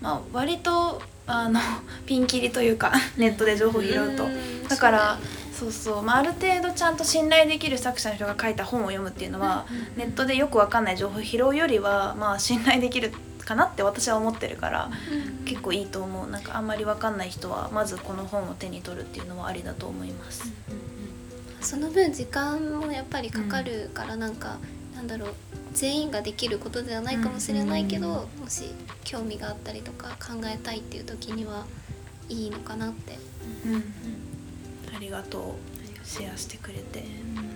[0.00, 1.60] まあ、割とあの
[2.06, 4.28] ピンキリというかネットで情報を拾うと。
[4.28, 4.68] ん。
[4.68, 5.18] だから
[5.52, 13.12] そうそう、まあ、ある程度ちゃんと信頼できる作者の人が書いた本を読むっていうのはネットでよくわかんない情報を拾うよりはまあ信頼できる
[13.44, 15.44] かなって私は思ってるからうん。
[15.44, 16.30] 結構いいと思う。
[16.30, 20.50] なんかあんまりわかんない人はまずこの本を手に取るっていうのはありだと思います。
[21.62, 24.58] その分時間もやっぱりかかるからなんか、
[24.94, 25.34] なんだろう
[25.72, 28.64] 全員ができることではないかもしれないけど、うんもし
[29.04, 31.66] 興味があったりとか考えたいっていう時には
[32.28, 33.18] いいのかなって。
[33.66, 33.84] うん、
[34.94, 35.42] ありがとう。
[36.04, 37.04] シェアしてくれて、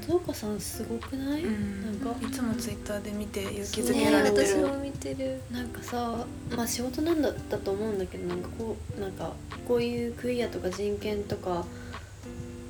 [0.02, 2.14] 松岡さんすごくない、なんか？
[2.24, 5.40] いつもツイッターで見て勇気づねけられてる、私も見てる。
[5.50, 6.24] なんかさ
[6.56, 9.32] まあ仕事なんだったと思うんだけどなんかこうなんか
[9.66, 11.66] こういうクイアとか人権とか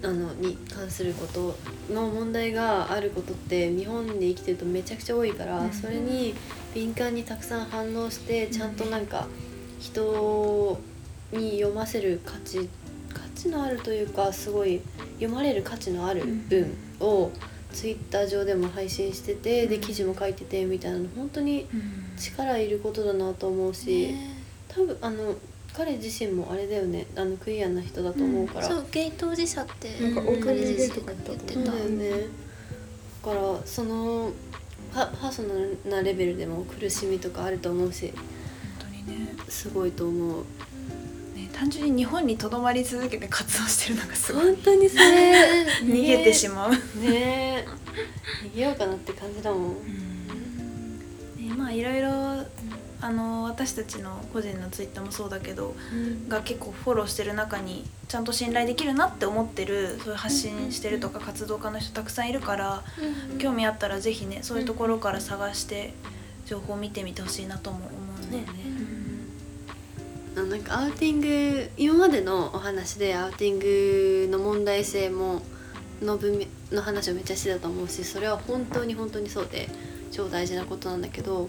[0.02, 1.56] あのに関すること
[1.92, 6.34] の問題があることって日本で生きてるとめちゃくちゃ多いから、うんそれに
[6.74, 9.26] 敏感にたくさん反応してちゃんとなんか
[9.80, 10.78] 人
[11.32, 12.68] に読ませる価値
[13.14, 14.82] 価値のあるというかすごい
[15.14, 17.30] 読まれる価値のある文を
[17.72, 21.66] ツイッター上でも配信しててで記事も書いててみたいなの本当に
[22.18, 24.36] 力いることだなと思うし、ね。
[24.68, 25.34] 多分あの
[25.76, 32.10] 彼自身もあれだよねあのクイアな人だと思うから、そうゲイ当事者ってなんかオープン彼自身ゲイとか言った言ってそうただよね。
[32.10, 34.32] だからその
[34.94, 38.12] パパーソナルなレベルでも苦しみとかあると思うし。
[38.14, 38.24] 本
[38.78, 39.34] 当にね。
[39.48, 40.44] すごいと思う。
[41.34, 44.46] ね単純に日本にとどまり続けて活動してるのがすごい。
[44.46, 45.66] 本当にね。
[45.82, 46.78] 逃げてしまう、ね。
[47.02, 47.64] え
[48.44, 49.74] 逃げようかなって感じだもん。
[51.36, 52.46] ね、まあいろいろ
[53.00, 55.74] あの私たちの個人のツイッターもそうだけど
[56.28, 62.82] が結構フォローしてる中にちゃんと信頼できるなって思ってるそういう発信してるとか活動家の人たくさんいるから
[63.38, 65.92] 興味あったらぜひねそういうところから探して
[66.46, 67.86] 情報を見てみてほしいなとも思
[68.22, 68.76] うんだよね。
[70.36, 75.40] あなんかアウティング今までのお話でアウティングの問題性も
[76.02, 79.68] の文面の話をめっちゃしてたと思うしそれは本当に本当にそうで
[80.12, 81.48] 超大事なことなんだけど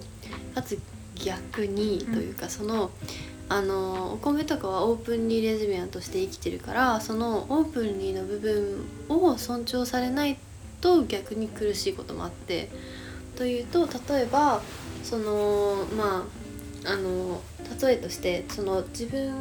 [0.56, 0.80] かつ
[1.24, 2.92] 逆にというか、その
[3.50, 10.38] あのお米とかはオープンにレズビアンとして生きてるからそのオープンにの部分を尊重されない
[10.82, 12.70] と逆に苦しいこともあって
[13.38, 14.62] というと例えば
[15.04, 16.26] そのま
[16.86, 17.42] ああの
[17.82, 19.34] 例えとしてその自分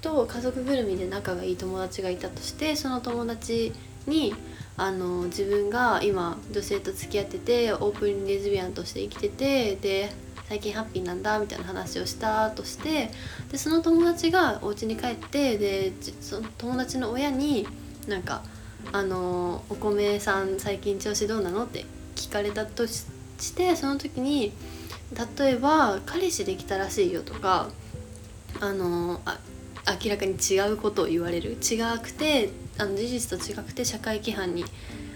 [0.00, 3.72] と家族ぐるみで仲がいい友達がいたとしてその友達
[4.06, 4.34] に
[4.76, 10.12] あの自分が今女性と付き合っててオープンレズビアンとして生きててで
[10.52, 13.10] 最近ハッピーなんだみたいな話をしたとして
[13.50, 17.66] でその友達がお家に帰ってでその友達の親に
[18.06, 18.42] なんか
[18.92, 21.86] 「あのお米さん最近調子どうなの?」って
[22.16, 23.06] 聞かれたとし
[23.38, 24.52] してその時に
[25.38, 27.70] 例えば「彼氏できたらしいよ」とか
[28.60, 29.38] あのあ
[30.04, 34.66] 明らかに違うことを言われる違くてあの事実と違くて社会規範に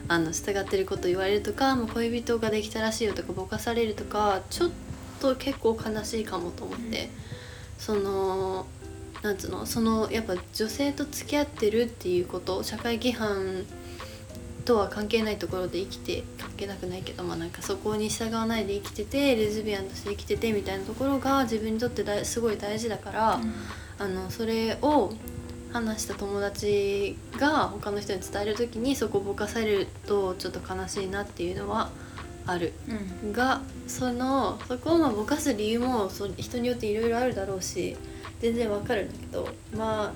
[0.08, 4.70] あの従ってることを言われるとかもう恋人ができたらしいよとかぼかされるとかちょっ
[5.20, 7.10] と結構悲しいかもと思って、
[7.78, 8.66] その
[9.22, 9.66] なんつうの？
[9.66, 13.64] そのやっぱ女性と付き合ってるっていうこと社会規範
[14.64, 23.40] とは関係ないところで生きて関係なくないけどまあなんかそこに従わないで生きててレズビアンとして生きててみたいなところが自分にとってだいすごい大事だから、
[23.98, 25.12] あのそれを
[25.72, 31.90] 話した友達が他の人に伝える時にそこをぼかされるとちょっと悲しいなっていうのは
[32.46, 32.72] ある。
[33.22, 33.32] うん。
[33.32, 37.96] がそのそこをまあぼかす理由もそ人によっていろいろあるだろうし
[38.40, 40.12] 全然わかるんだけどまあ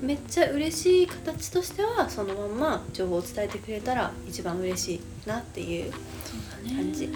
[0.00, 5.92] めっちゃ嬉しい形としてはそのまんま情報を伝えてくれたら一番嬉しいなっていう
[6.74, 7.08] 感じ。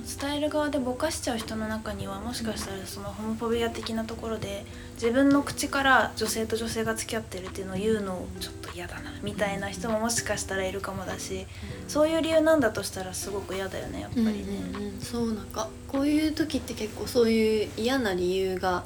[0.00, 11.46] 伝える側でぼかしちゃう人の中にはもしかしたらそのホモフォビア的なところで自分の口から女性と女性が付き合ってるっていうのを言うのちょっと嫌だなみたいな人ももしかしたらいるかもだし
[11.88, 14.32] そういう理由なんだとしたらすごく嫌だよねやっぱりね。
[14.72, 18.84] うんうんうん、そうなんかこういう時って結構そういう嫌な理由が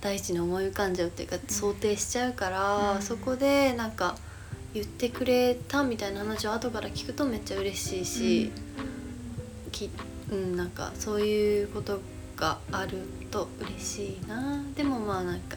[0.00, 3.02] 第一に思い浮かんじゃうっていうか、想定しちゃうから、うん。
[3.02, 4.16] そこでなんか
[4.74, 8.52] 言ってくれたみたいな話を後から聞くとめっちゃ嬉しいし、
[9.72, 9.90] き
[10.30, 12.00] うん、なんかそういうこと
[12.36, 12.98] がある
[13.30, 15.56] と嬉しいなでもまあなんか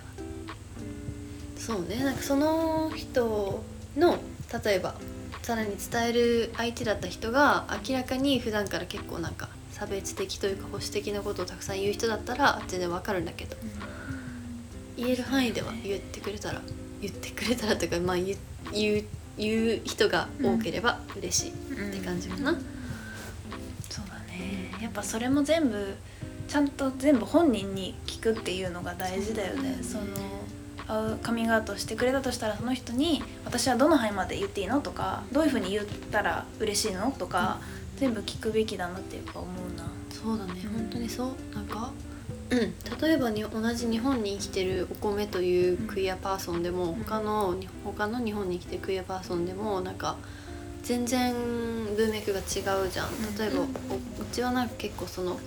[1.58, 3.64] そうねなんかその人
[3.98, 4.18] の
[4.64, 4.96] 例えば
[5.42, 13.56] さらに伝える相手だった人が明らかに普段から結構なんか差別的というか保守的なことをたくさん言う人だったら全然わかるんだけど
[14.98, 16.62] 言える範囲では言ってくれたら
[17.02, 19.04] 言ってくれたらというかまあ言う
[19.38, 21.54] 言う人が多ければ嬉しいっ
[21.92, 22.52] て感じかな。
[22.52, 22.79] そうだね
[24.82, 25.96] やっぱそれも全部
[26.48, 37.60] ちゃんと全部本人に聞くっていうのが大事だよねそのカミングアウトしてくれたとしたらその人に「私はどの範囲まで言っていいの?」とか「どういうふうに言ったら嬉しいの?」とか、
[37.98, 39.86] 全部聞くべきだなってやっぱ思うな。
[40.12, 41.92] そうだね、うん本当にそうなんか
[42.50, 47.56] うん例えばに同じ日本に生きてるお米というクイアパーソンでも、ん他の
[47.86, 50.18] 他の日本に生きてるクイアパーソンでもなんか
[50.84, 51.34] 全然
[51.96, 53.10] 文脈が違うじゃん。
[53.10, 53.38] うん。
[53.38, 53.68] 例えば、おう
[54.32, 55.40] ちはなんか結構その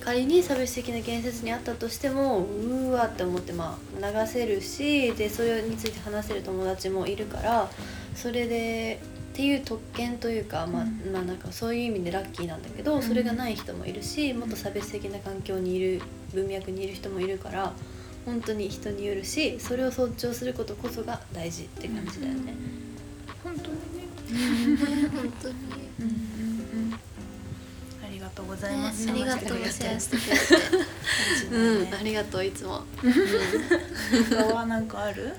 [0.00, 7.68] 仮に差別的な言説にあったとしてもうーわって思ってまあ流せるしでそれについて話せる友達もいるから
[8.14, 9.00] それで
[9.32, 11.12] っていう特権というか、まあうん。
[11.12, 13.02] まあなんかそういう意味でラッキーなんだけど、うん。
[13.02, 16.02] それがない人もいるしもっと差別的な環境にいる
[16.34, 17.72] 文脈にいる人もいるから
[18.24, 22.54] 本当に人によるしそれを尊重することこそが大事って感じだよね。
[24.30, 25.54] 本当にね、本当に
[28.04, 29.10] ありがとうございます。
[29.10, 29.72] ありがとう話してくれて。
[29.72, 30.36] シェアしてくれ
[31.48, 31.54] て。
[31.56, 32.82] うん、ありがとういつも。
[34.30, 35.34] 他はなんかある？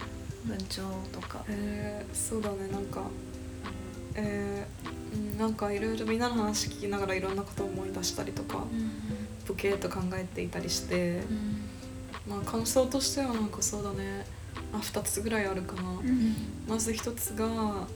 [0.45, 0.67] 文鳥
[1.11, 1.43] とか。
[1.49, 3.03] えー、そうだねなんか。
[4.15, 8.65] えーうん、なんかいろいろみんなの話聞きながらいろんなことを思い出したりとか
[9.47, 11.21] ボケーと考えていたりして、
[12.27, 14.25] まあ感想としてはなんかそうだね。
[14.73, 15.83] あ2つぐらいあるかな、
[16.67, 17.87] まず1つが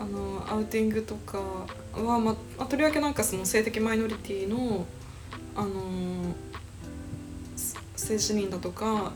[0.00, 1.38] あのアウティングとか
[1.94, 4.86] は、まあ、とりわけなんかその性的マイノリティの
[5.56, 5.70] あの
[7.56, 9.12] す性自認だとか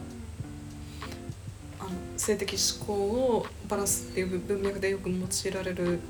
[1.79, 6.01] あの性的思考をバラすっていう文脈でよく用いられる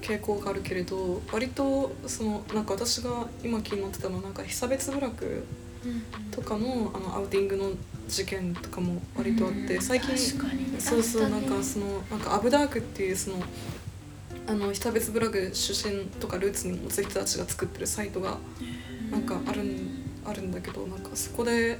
[0.00, 5.44] 傾向があるけれど割とそのなんか私が今気になってたのはなんか被差別部落
[6.30, 7.72] とかのあのアウティングの
[8.08, 10.16] 事件とかも割とあって最近
[10.82, 13.36] そうそうなんかそのなんかアブダークっていうその
[14.46, 18.38] あの被差別ブログ出身とかルーツに持つ人たちが作ってるサイトが
[19.10, 21.78] なんかあるんあるんだけどなんかそこで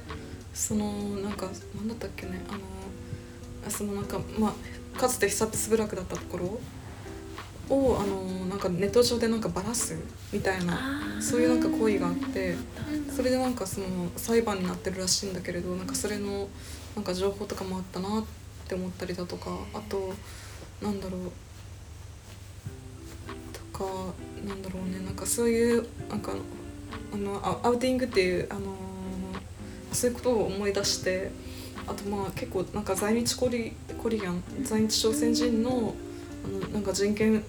[0.53, 2.59] そのなんかなんだったっけねあの
[3.67, 4.53] あそのなんかま
[4.95, 9.95] あかつて被差別部落だったところをあのなんかネット上でなんかバラす
[10.31, 10.77] みたいな
[11.21, 12.55] そういうなんか行為があって
[13.15, 16.47] それでなんかその裁判になってるらしいんだけれどなんかそれの
[16.95, 18.42] なんか情報とかもあったなって
[18.73, 20.13] 思ったりだとかあと
[20.81, 21.21] なんだろう。
[23.53, 23.85] とか
[24.45, 24.99] なんだろうね。
[25.05, 26.33] なんかそういうなんか
[27.13, 28.61] あのアウティングっていうあの
[29.91, 31.31] そういうことを思い出して
[31.87, 35.93] あとまあ結構なんか在日コリコリアン在日朝鮮人の
[36.45, 37.43] あのなんか人権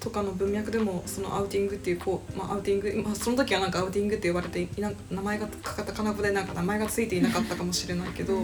[0.00, 8.34] とかの文脈でもそのアウティングっていうこう、まあ、アウティング、まあ、その時はなんかアウティングって言われていな名前がカタカナ語でなんか名前がついていなかったかもしれないけど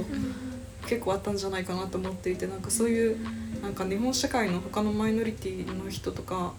[0.86, 3.16] 結構あったんじゃないかなと思っていてなんかそういう
[3.62, 6.52] なんか日本社会の他のマイノリティの人とか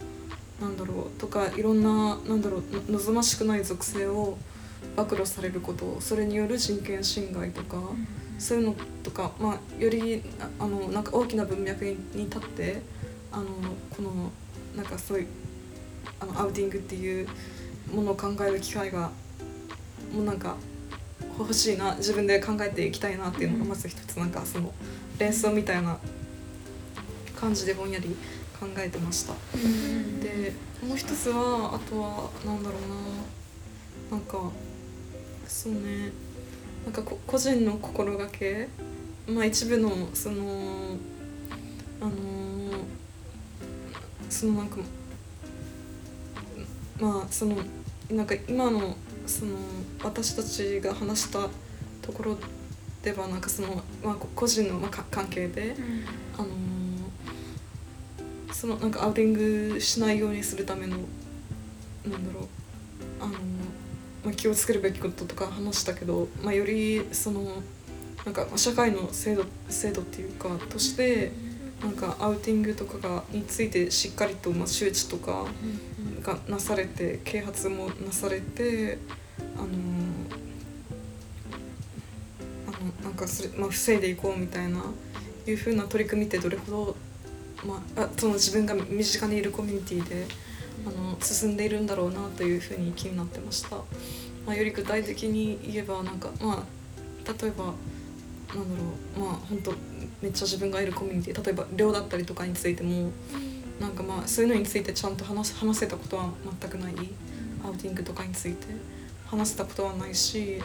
[0.59, 4.37] なんだろうとかいろんななんだろう望ましくない属性を
[4.95, 7.77] 暴露されることそれによる人権侵害とか、
[8.37, 10.23] そういうのとか、まあ、より
[10.59, 12.81] あのなんか大きな文脈に立って
[13.31, 13.45] あの
[13.95, 14.31] この
[14.75, 15.27] なんかそういう
[16.19, 17.27] あのアウティングっていう
[17.93, 19.11] ものを考える機会が
[20.13, 20.55] もうなんか
[21.37, 24.73] 欲しいな自分で考えていきたいなっていうのがまず一つなんかその
[25.19, 25.97] 連想みたいな
[27.35, 28.15] 感じでぼんやり
[28.59, 29.33] 考えてました。
[30.23, 30.53] で
[30.85, 34.51] もう一つはあとはなんだろうななんか
[35.47, 36.11] そうね
[36.85, 38.67] なんかこ個人の心がけ
[39.27, 40.97] まあ一部のその
[42.01, 42.11] あの
[44.29, 44.77] そのなんか
[46.99, 47.57] まあその
[48.11, 48.95] なんか今の
[49.25, 49.57] その
[50.03, 51.49] 私たちが話した
[52.01, 52.37] ところ
[53.01, 55.75] ではなんかその、まあ、個人のまあか関係で、
[56.37, 56.47] あの
[58.51, 60.97] そのなんかアウティングしないようにするための
[62.07, 62.47] なんだろう
[63.19, 63.33] あの、
[64.23, 67.61] まあ、気をつけるべきこととか話したけど、まあ、よりその
[68.25, 71.31] なんか社会の制度制度っていうかとして
[71.81, 75.45] なんかアウティングとかがについてしっかりとまあ周知とか
[76.25, 78.97] がなされて啓発もなされて
[79.55, 79.67] あの
[82.67, 84.81] あのなんかそれ、まあ、防いでいこうみたいな
[85.45, 86.95] いうふうな取り組みってどれほど、
[87.63, 90.25] まあ、あその自分が身近にいるコミュニティで
[90.87, 93.75] あの進んでいるんだろうなというふうに気になってました。
[94.45, 97.65] まあ、より具体的に言えばなんかまあ例えば
[98.53, 98.83] なんだろ
[99.17, 99.73] うまあ本当
[100.21, 103.11] めっちゃ自分がいるコミュニティ例えば寮だったりとかについても
[103.79, 106.93] なんかまあそういうのについてちゃんと話す話せたことは全くない。
[107.65, 108.67] アウティングとかについて
[109.25, 110.61] 話せたことはないし、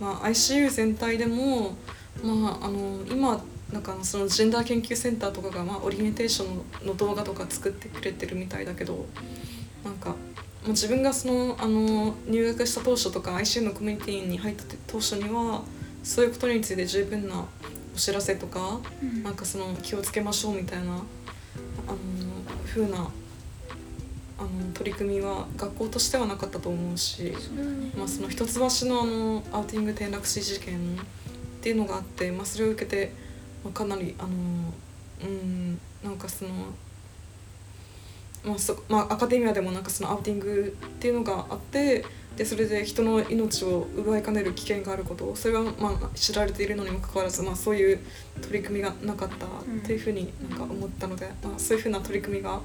[0.00, 1.76] まあ、ICU 全体でも、
[2.22, 3.42] まあ、あの今
[3.72, 9.06] なんかそのジェンダー研究センターとかが、まあ、オリエンテーションの動画とか作ってくれてるみたいだけど
[9.84, 10.16] なんかも
[10.66, 15.62] う自分がそのあの入学した当初とか ICU のコミュニティに入った当初には
[16.02, 17.44] そういうことについて十分な
[17.94, 18.80] お知らせとか、
[19.22, 21.00] なんかその気をつけましょうみたいなあの
[22.70, 22.98] 風な
[24.38, 27.34] あの取り組みは学校としてはなかったと思うし、
[27.96, 30.80] まあ、その一橋のあのアウティング転落死事件っ
[31.60, 33.12] ていうのがあって、まあ、それを受けて、
[33.64, 34.28] まあ、かなりあの
[35.22, 36.50] うんなんかその。
[38.42, 42.06] まあそまあ、アカデミアでもなんかそのアウティングっていうのがあって
[42.40, 47.98] でそれで人の命を奪いかねる危険があることそれはまあ知られているのにもかかわらず、まあ、そういう
[48.40, 49.48] 取り組みがなかったっ
[49.84, 52.58] ていうふうになんか思ったので、まあ、そういうふうな取り組みが、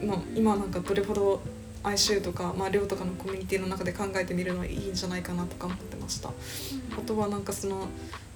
[0.00, 1.40] まあ、今なんかどれほど
[1.82, 6.28] ICU とか、まあ、寮とかのコミュニティの中で考えてみるのはいいんじゃないかなとか思ってました。
[6.28, 6.32] あ
[7.04, 7.88] とはなんかその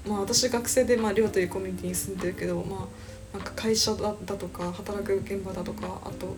[0.08, 2.88] まあ、私学生で、まあ、寮というコミュニティに住んでるけど、ま
[3.32, 6.34] あ、なんか会社だだとか働く現場だとかあと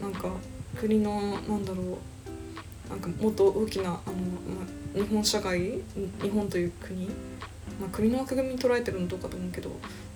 [0.00, 0.30] なんか
[0.74, 2.13] 国のなんだろう
[2.88, 4.00] なんかもっと大きなあの、ま
[4.94, 5.80] あ、日本社会
[6.22, 7.06] 日本という国、
[7.80, 9.70] まあ、国の枠組みに捉えてるのどうかと思うけど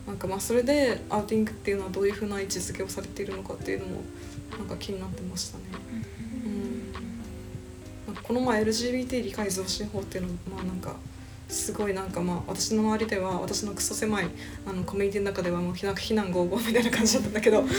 [0.06, 4.00] なんかまあそれでアウティングっていうのはどういうふうな位置づけをされているのかっていうのも
[4.58, 5.64] なんか気になってましたね。
[6.44, 6.48] う
[8.12, 10.96] んこの前 LGBT 理解増進法っていうのまあなんか
[11.48, 14.26] すごいなんかまあ私の周りでは私のクソ狭い
[14.66, 17.78] あのコミュニティの中ではもうなんか非難合々みたいな感じだったんだけどなんか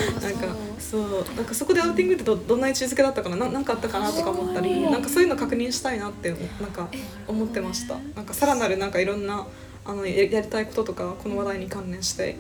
[0.79, 1.25] そう。
[1.35, 6.89] なんかそこでアウティングってどどんな位置づけだったかなななんかあったかなとか思ったりなんかそういうの確認したいなってなんか
[7.27, 7.95] 思ってました。
[8.15, 9.45] なんかさらなるなんかいろんな
[9.89, 12.35] あのややりたいこととかこの話題に関連して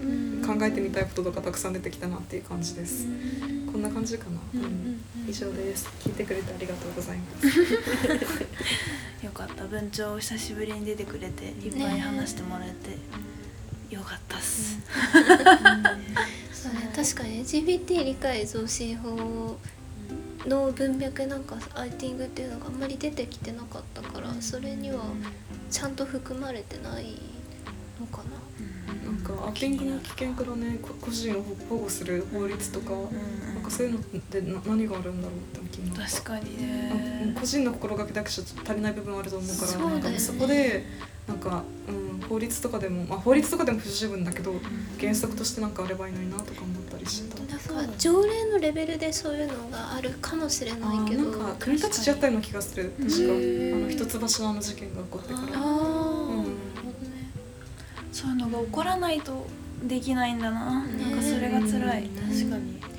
[0.45, 3.07] 考えてみたいこととかたくさん出てきたなっていう感じです。
[3.71, 5.87] こんな感じかな、うん、以上です。
[5.99, 7.47] 聞いてくれてありがとうございます。
[9.25, 9.65] よかった。
[9.65, 12.69] 文鳥久しぶりに出てくれていっぱい話してもらえ
[13.89, 14.77] て、よかったっす、
[16.53, 16.91] そうね。
[16.95, 19.57] 確かに LGBT 理解増進法
[20.45, 25.03] の文脈なんかアイティングっていうのがあんまり出てきてなかったからそれには
[25.71, 27.38] ちゃんと含まれてない
[27.99, 28.39] のかな。
[29.05, 36.11] なんかアウティングの危険からねこ個人を保護する法律とか、なんかそういうのってな何があるんだろうって気になった。
[36.11, 37.33] 確かにね。
[37.35, 40.01] う個人の心がけだけじゃ足りない部分はあると思うからそうだよね。
[40.01, 40.85] なんかそこで
[41.27, 44.51] なんか、うん、法律とかでも、まあ、法律とかでも不十分だけど
[44.99, 47.73] 原則としてなんかあればいいのになとか思ったりしてた。
[47.73, 52.91] なんか条例のレベルでそういうのがあるかもしれあないけどーなんか国立違ったような気がする。
[52.97, 55.47] 確かあの一橋のあの事件が起こってから
[58.59, 59.47] そういうのが起こらないと
[59.83, 61.03] できないんだな、ね。
[61.03, 62.51] なんかそれが辛い、確かに。
[62.51, 62.89] なんか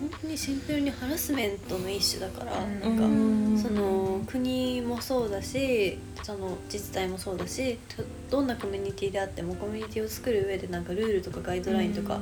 [0.00, 2.80] 本当にシンプルにハラスメントの一種だから、うん。
[2.80, 3.38] なんか、うん。
[3.58, 12.20] その国もそうだしその自治体もそうだしとどんなコミュニティであってもコミュニティを作る上でなんかルールとかガイドラインとか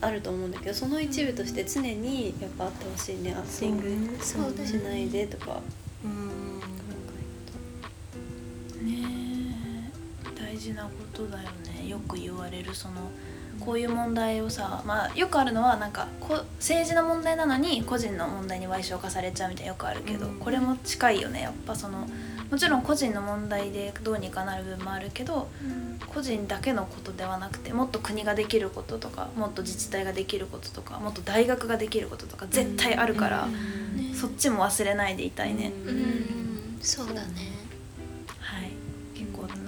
[0.00, 4.34] あると思うんだけどその一部として常にやっぱあってほしいねアッティングし
[4.74, 5.60] ないでとか
[10.68, 11.48] 事なことだよ
[11.82, 11.88] ね。
[11.88, 13.10] よく言われるその
[13.60, 20.38] こういう問題をさ、まあ、よくあるのはなんかこ政治の問題なのに個人の問題に賠償化されちゃうみたいなよくあるけど、うん。
[20.38, 21.42] これも近いよね。
[21.42, 22.06] やっぱその
[22.50, 25.48] もちろん個人の問題でどうにかなる部分もあるけど
[26.06, 33.52] 個人だけのことではなくてもっと国ができることとかもっと自治体ができることとかもっと大学ができることとか絶対あるから、ね
[34.14, 36.78] そっちも忘れないでいたいね、うん。
[36.80, 37.57] そうだね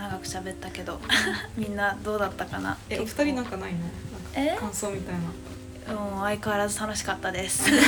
[0.00, 1.00] 長く喋ったけど
[1.56, 2.76] みんなどうだったかな？
[2.88, 3.78] えお二人なんかないの？
[3.80, 3.96] なんか
[4.34, 5.20] え感想みたいな。
[5.20, 5.22] う
[6.18, 7.68] ん相変わらず楽しかったです。
[7.68, 7.82] いや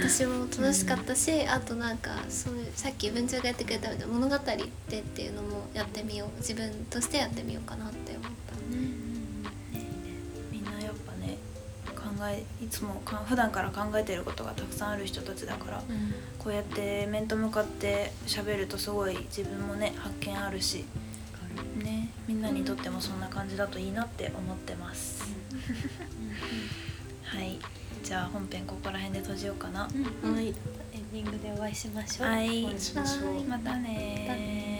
[0.00, 6.28] 私も楽しかったしあとなんかそういうさっき文鳥がやってくれたみたいな物語でっていうのもやってみよう。
[6.38, 8.43] 自分としてやってみようかなって思った
[12.22, 15.82] えいつもか普段から考えてることがたくさんある人たちだから
[16.38, 20.84] こうやって面と向かって喋るとすごい自分もね発見あるし
[21.82, 25.24] ねみんなにとってもそんな感じだといいなって思ってます。
[27.24, 27.58] はい。
[28.02, 29.80] じゃあ本編ここら辺で閉じようかな。
[29.80, 29.88] は
[30.40, 30.48] い。
[30.48, 30.54] エン
[31.12, 32.28] ディングでお会いしましょう。
[32.28, 32.64] はい。
[32.64, 33.44] お会いしましょう。
[33.44, 34.73] またね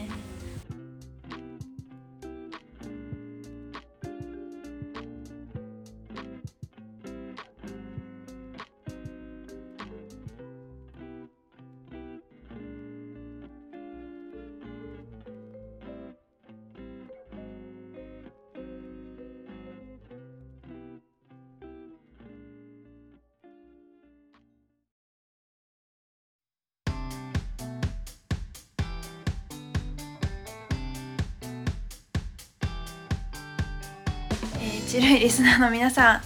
[34.94, 36.20] えー、チルいリスナーの皆さん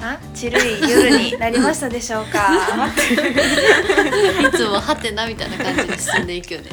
[0.00, 2.48] あチルい夜になりましたでしょうか？
[4.48, 6.70] いつもハテナみたいな感じで進んでいくよね。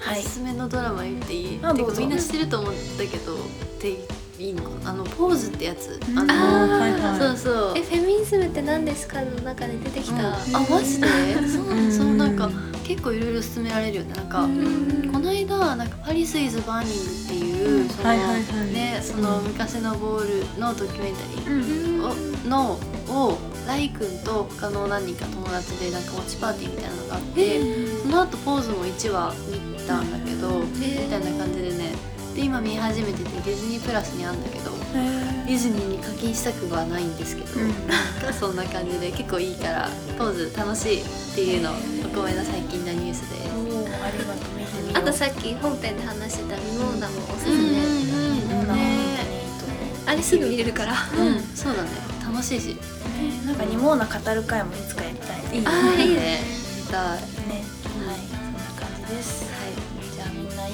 [0.05, 0.19] はい。
[0.19, 1.59] おすすめのドラマ言っていい？
[1.63, 1.91] あどうぞ。
[1.91, 3.33] てかみんな知ってると思ったけど。
[3.35, 3.37] っ
[3.79, 3.89] て
[4.37, 4.63] いいの？
[4.85, 5.99] あのポーズってやつ。
[6.07, 6.19] うん。
[6.19, 6.23] あ
[6.67, 7.19] のはいはい。
[7.19, 7.73] そうそう。
[7.75, 9.21] えフェミニズムって何ですか？
[9.21, 10.37] の中で出てきた、あ
[10.69, 11.07] マジで？
[11.47, 11.91] そううん。
[11.91, 12.49] そうなんか
[12.83, 14.13] 結構いろいろ勧められるよね。
[14.13, 15.09] なんかうん。
[15.11, 18.41] この間なんか「パリス・イズ・バーニング」っていうその、はいはいはい。
[18.73, 21.97] ねその昔のボールのドキュメンタリー。
[21.97, 22.05] うん。
[22.05, 22.13] を
[22.47, 27.59] のをライ君と他の何人か友達でなんかウォッチパーティーみたいなのがあって、
[28.03, 31.93] その後ポーズも1話見たんだけど、みたいな感じでね
[32.35, 34.71] で今見始めててディズニープラスにあるんだけど
[35.47, 37.67] ディズニーに課金したくはないんですけど、うん。
[37.69, 41.05] なんかそんな感じで結構いいからポーズ楽しいっ
[41.35, 41.73] ていうのお
[42.09, 43.35] 米の最近のニュースで。
[43.49, 44.45] おーありがとう。
[44.95, 49.13] あとさっき本編で話してたミモーナもおすすめ、うんそうなの本当にいね。
[49.23, 49.73] いと思
[50.07, 50.93] あれすぐ見れるから。
[50.93, 51.89] うんそうだね。
[52.23, 52.77] 楽しいし。
[53.45, 55.41] なんかニモーナ語る会もいつかやりたい。
[55.51, 56.39] ねいいあーいいね。
[56.89, 57.19] たい。
[57.49, 57.64] ね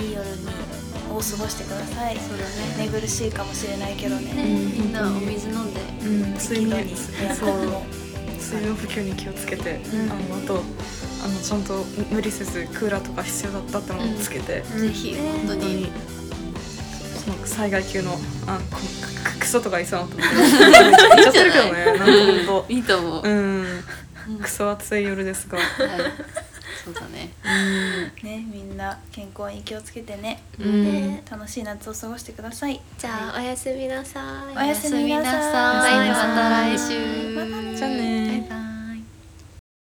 [0.02, 0.82] いい夜に
[1.12, 2.18] を過ごしてください。
[2.18, 2.52] そうだね。
[2.78, 4.32] 寝苦しいかもしれないけどね。
[4.34, 5.82] みんなお水飲んで。
[6.04, 6.34] うん。
[6.34, 7.84] 睡眠適度にエアコンも
[8.40, 10.12] 水分補給に気をつけて、うん。
[10.12, 10.64] あのあと
[11.24, 14.80] あのちゃんと無理せずクーラーとか必要だったってのをつけて、うん。
[14.80, 15.60] ぜひ本当に。
[15.60, 15.92] 本当に。
[17.26, 18.14] その災害級の
[18.48, 18.78] あこ
[19.24, 20.32] くクソとか言いそうなと思って。
[21.22, 21.86] 言っちゃってるけどね。
[21.86, 22.06] なんか
[22.48, 23.22] 本いいと思う。
[23.22, 23.84] 当うん。
[24.42, 25.58] クソ暑い夜ですが。
[25.58, 26.51] はい
[26.84, 27.32] そうだね。
[28.24, 30.42] ねみんな健康に気をつけてね。
[30.60, 30.84] うん。
[30.84, 32.82] ね楽しい夏を過ごしてください。
[32.98, 34.58] じゃあおやすみなさい。
[34.58, 36.10] おやすみなさい。
[36.10, 37.36] また来週。
[37.36, 38.71] またねじゃあね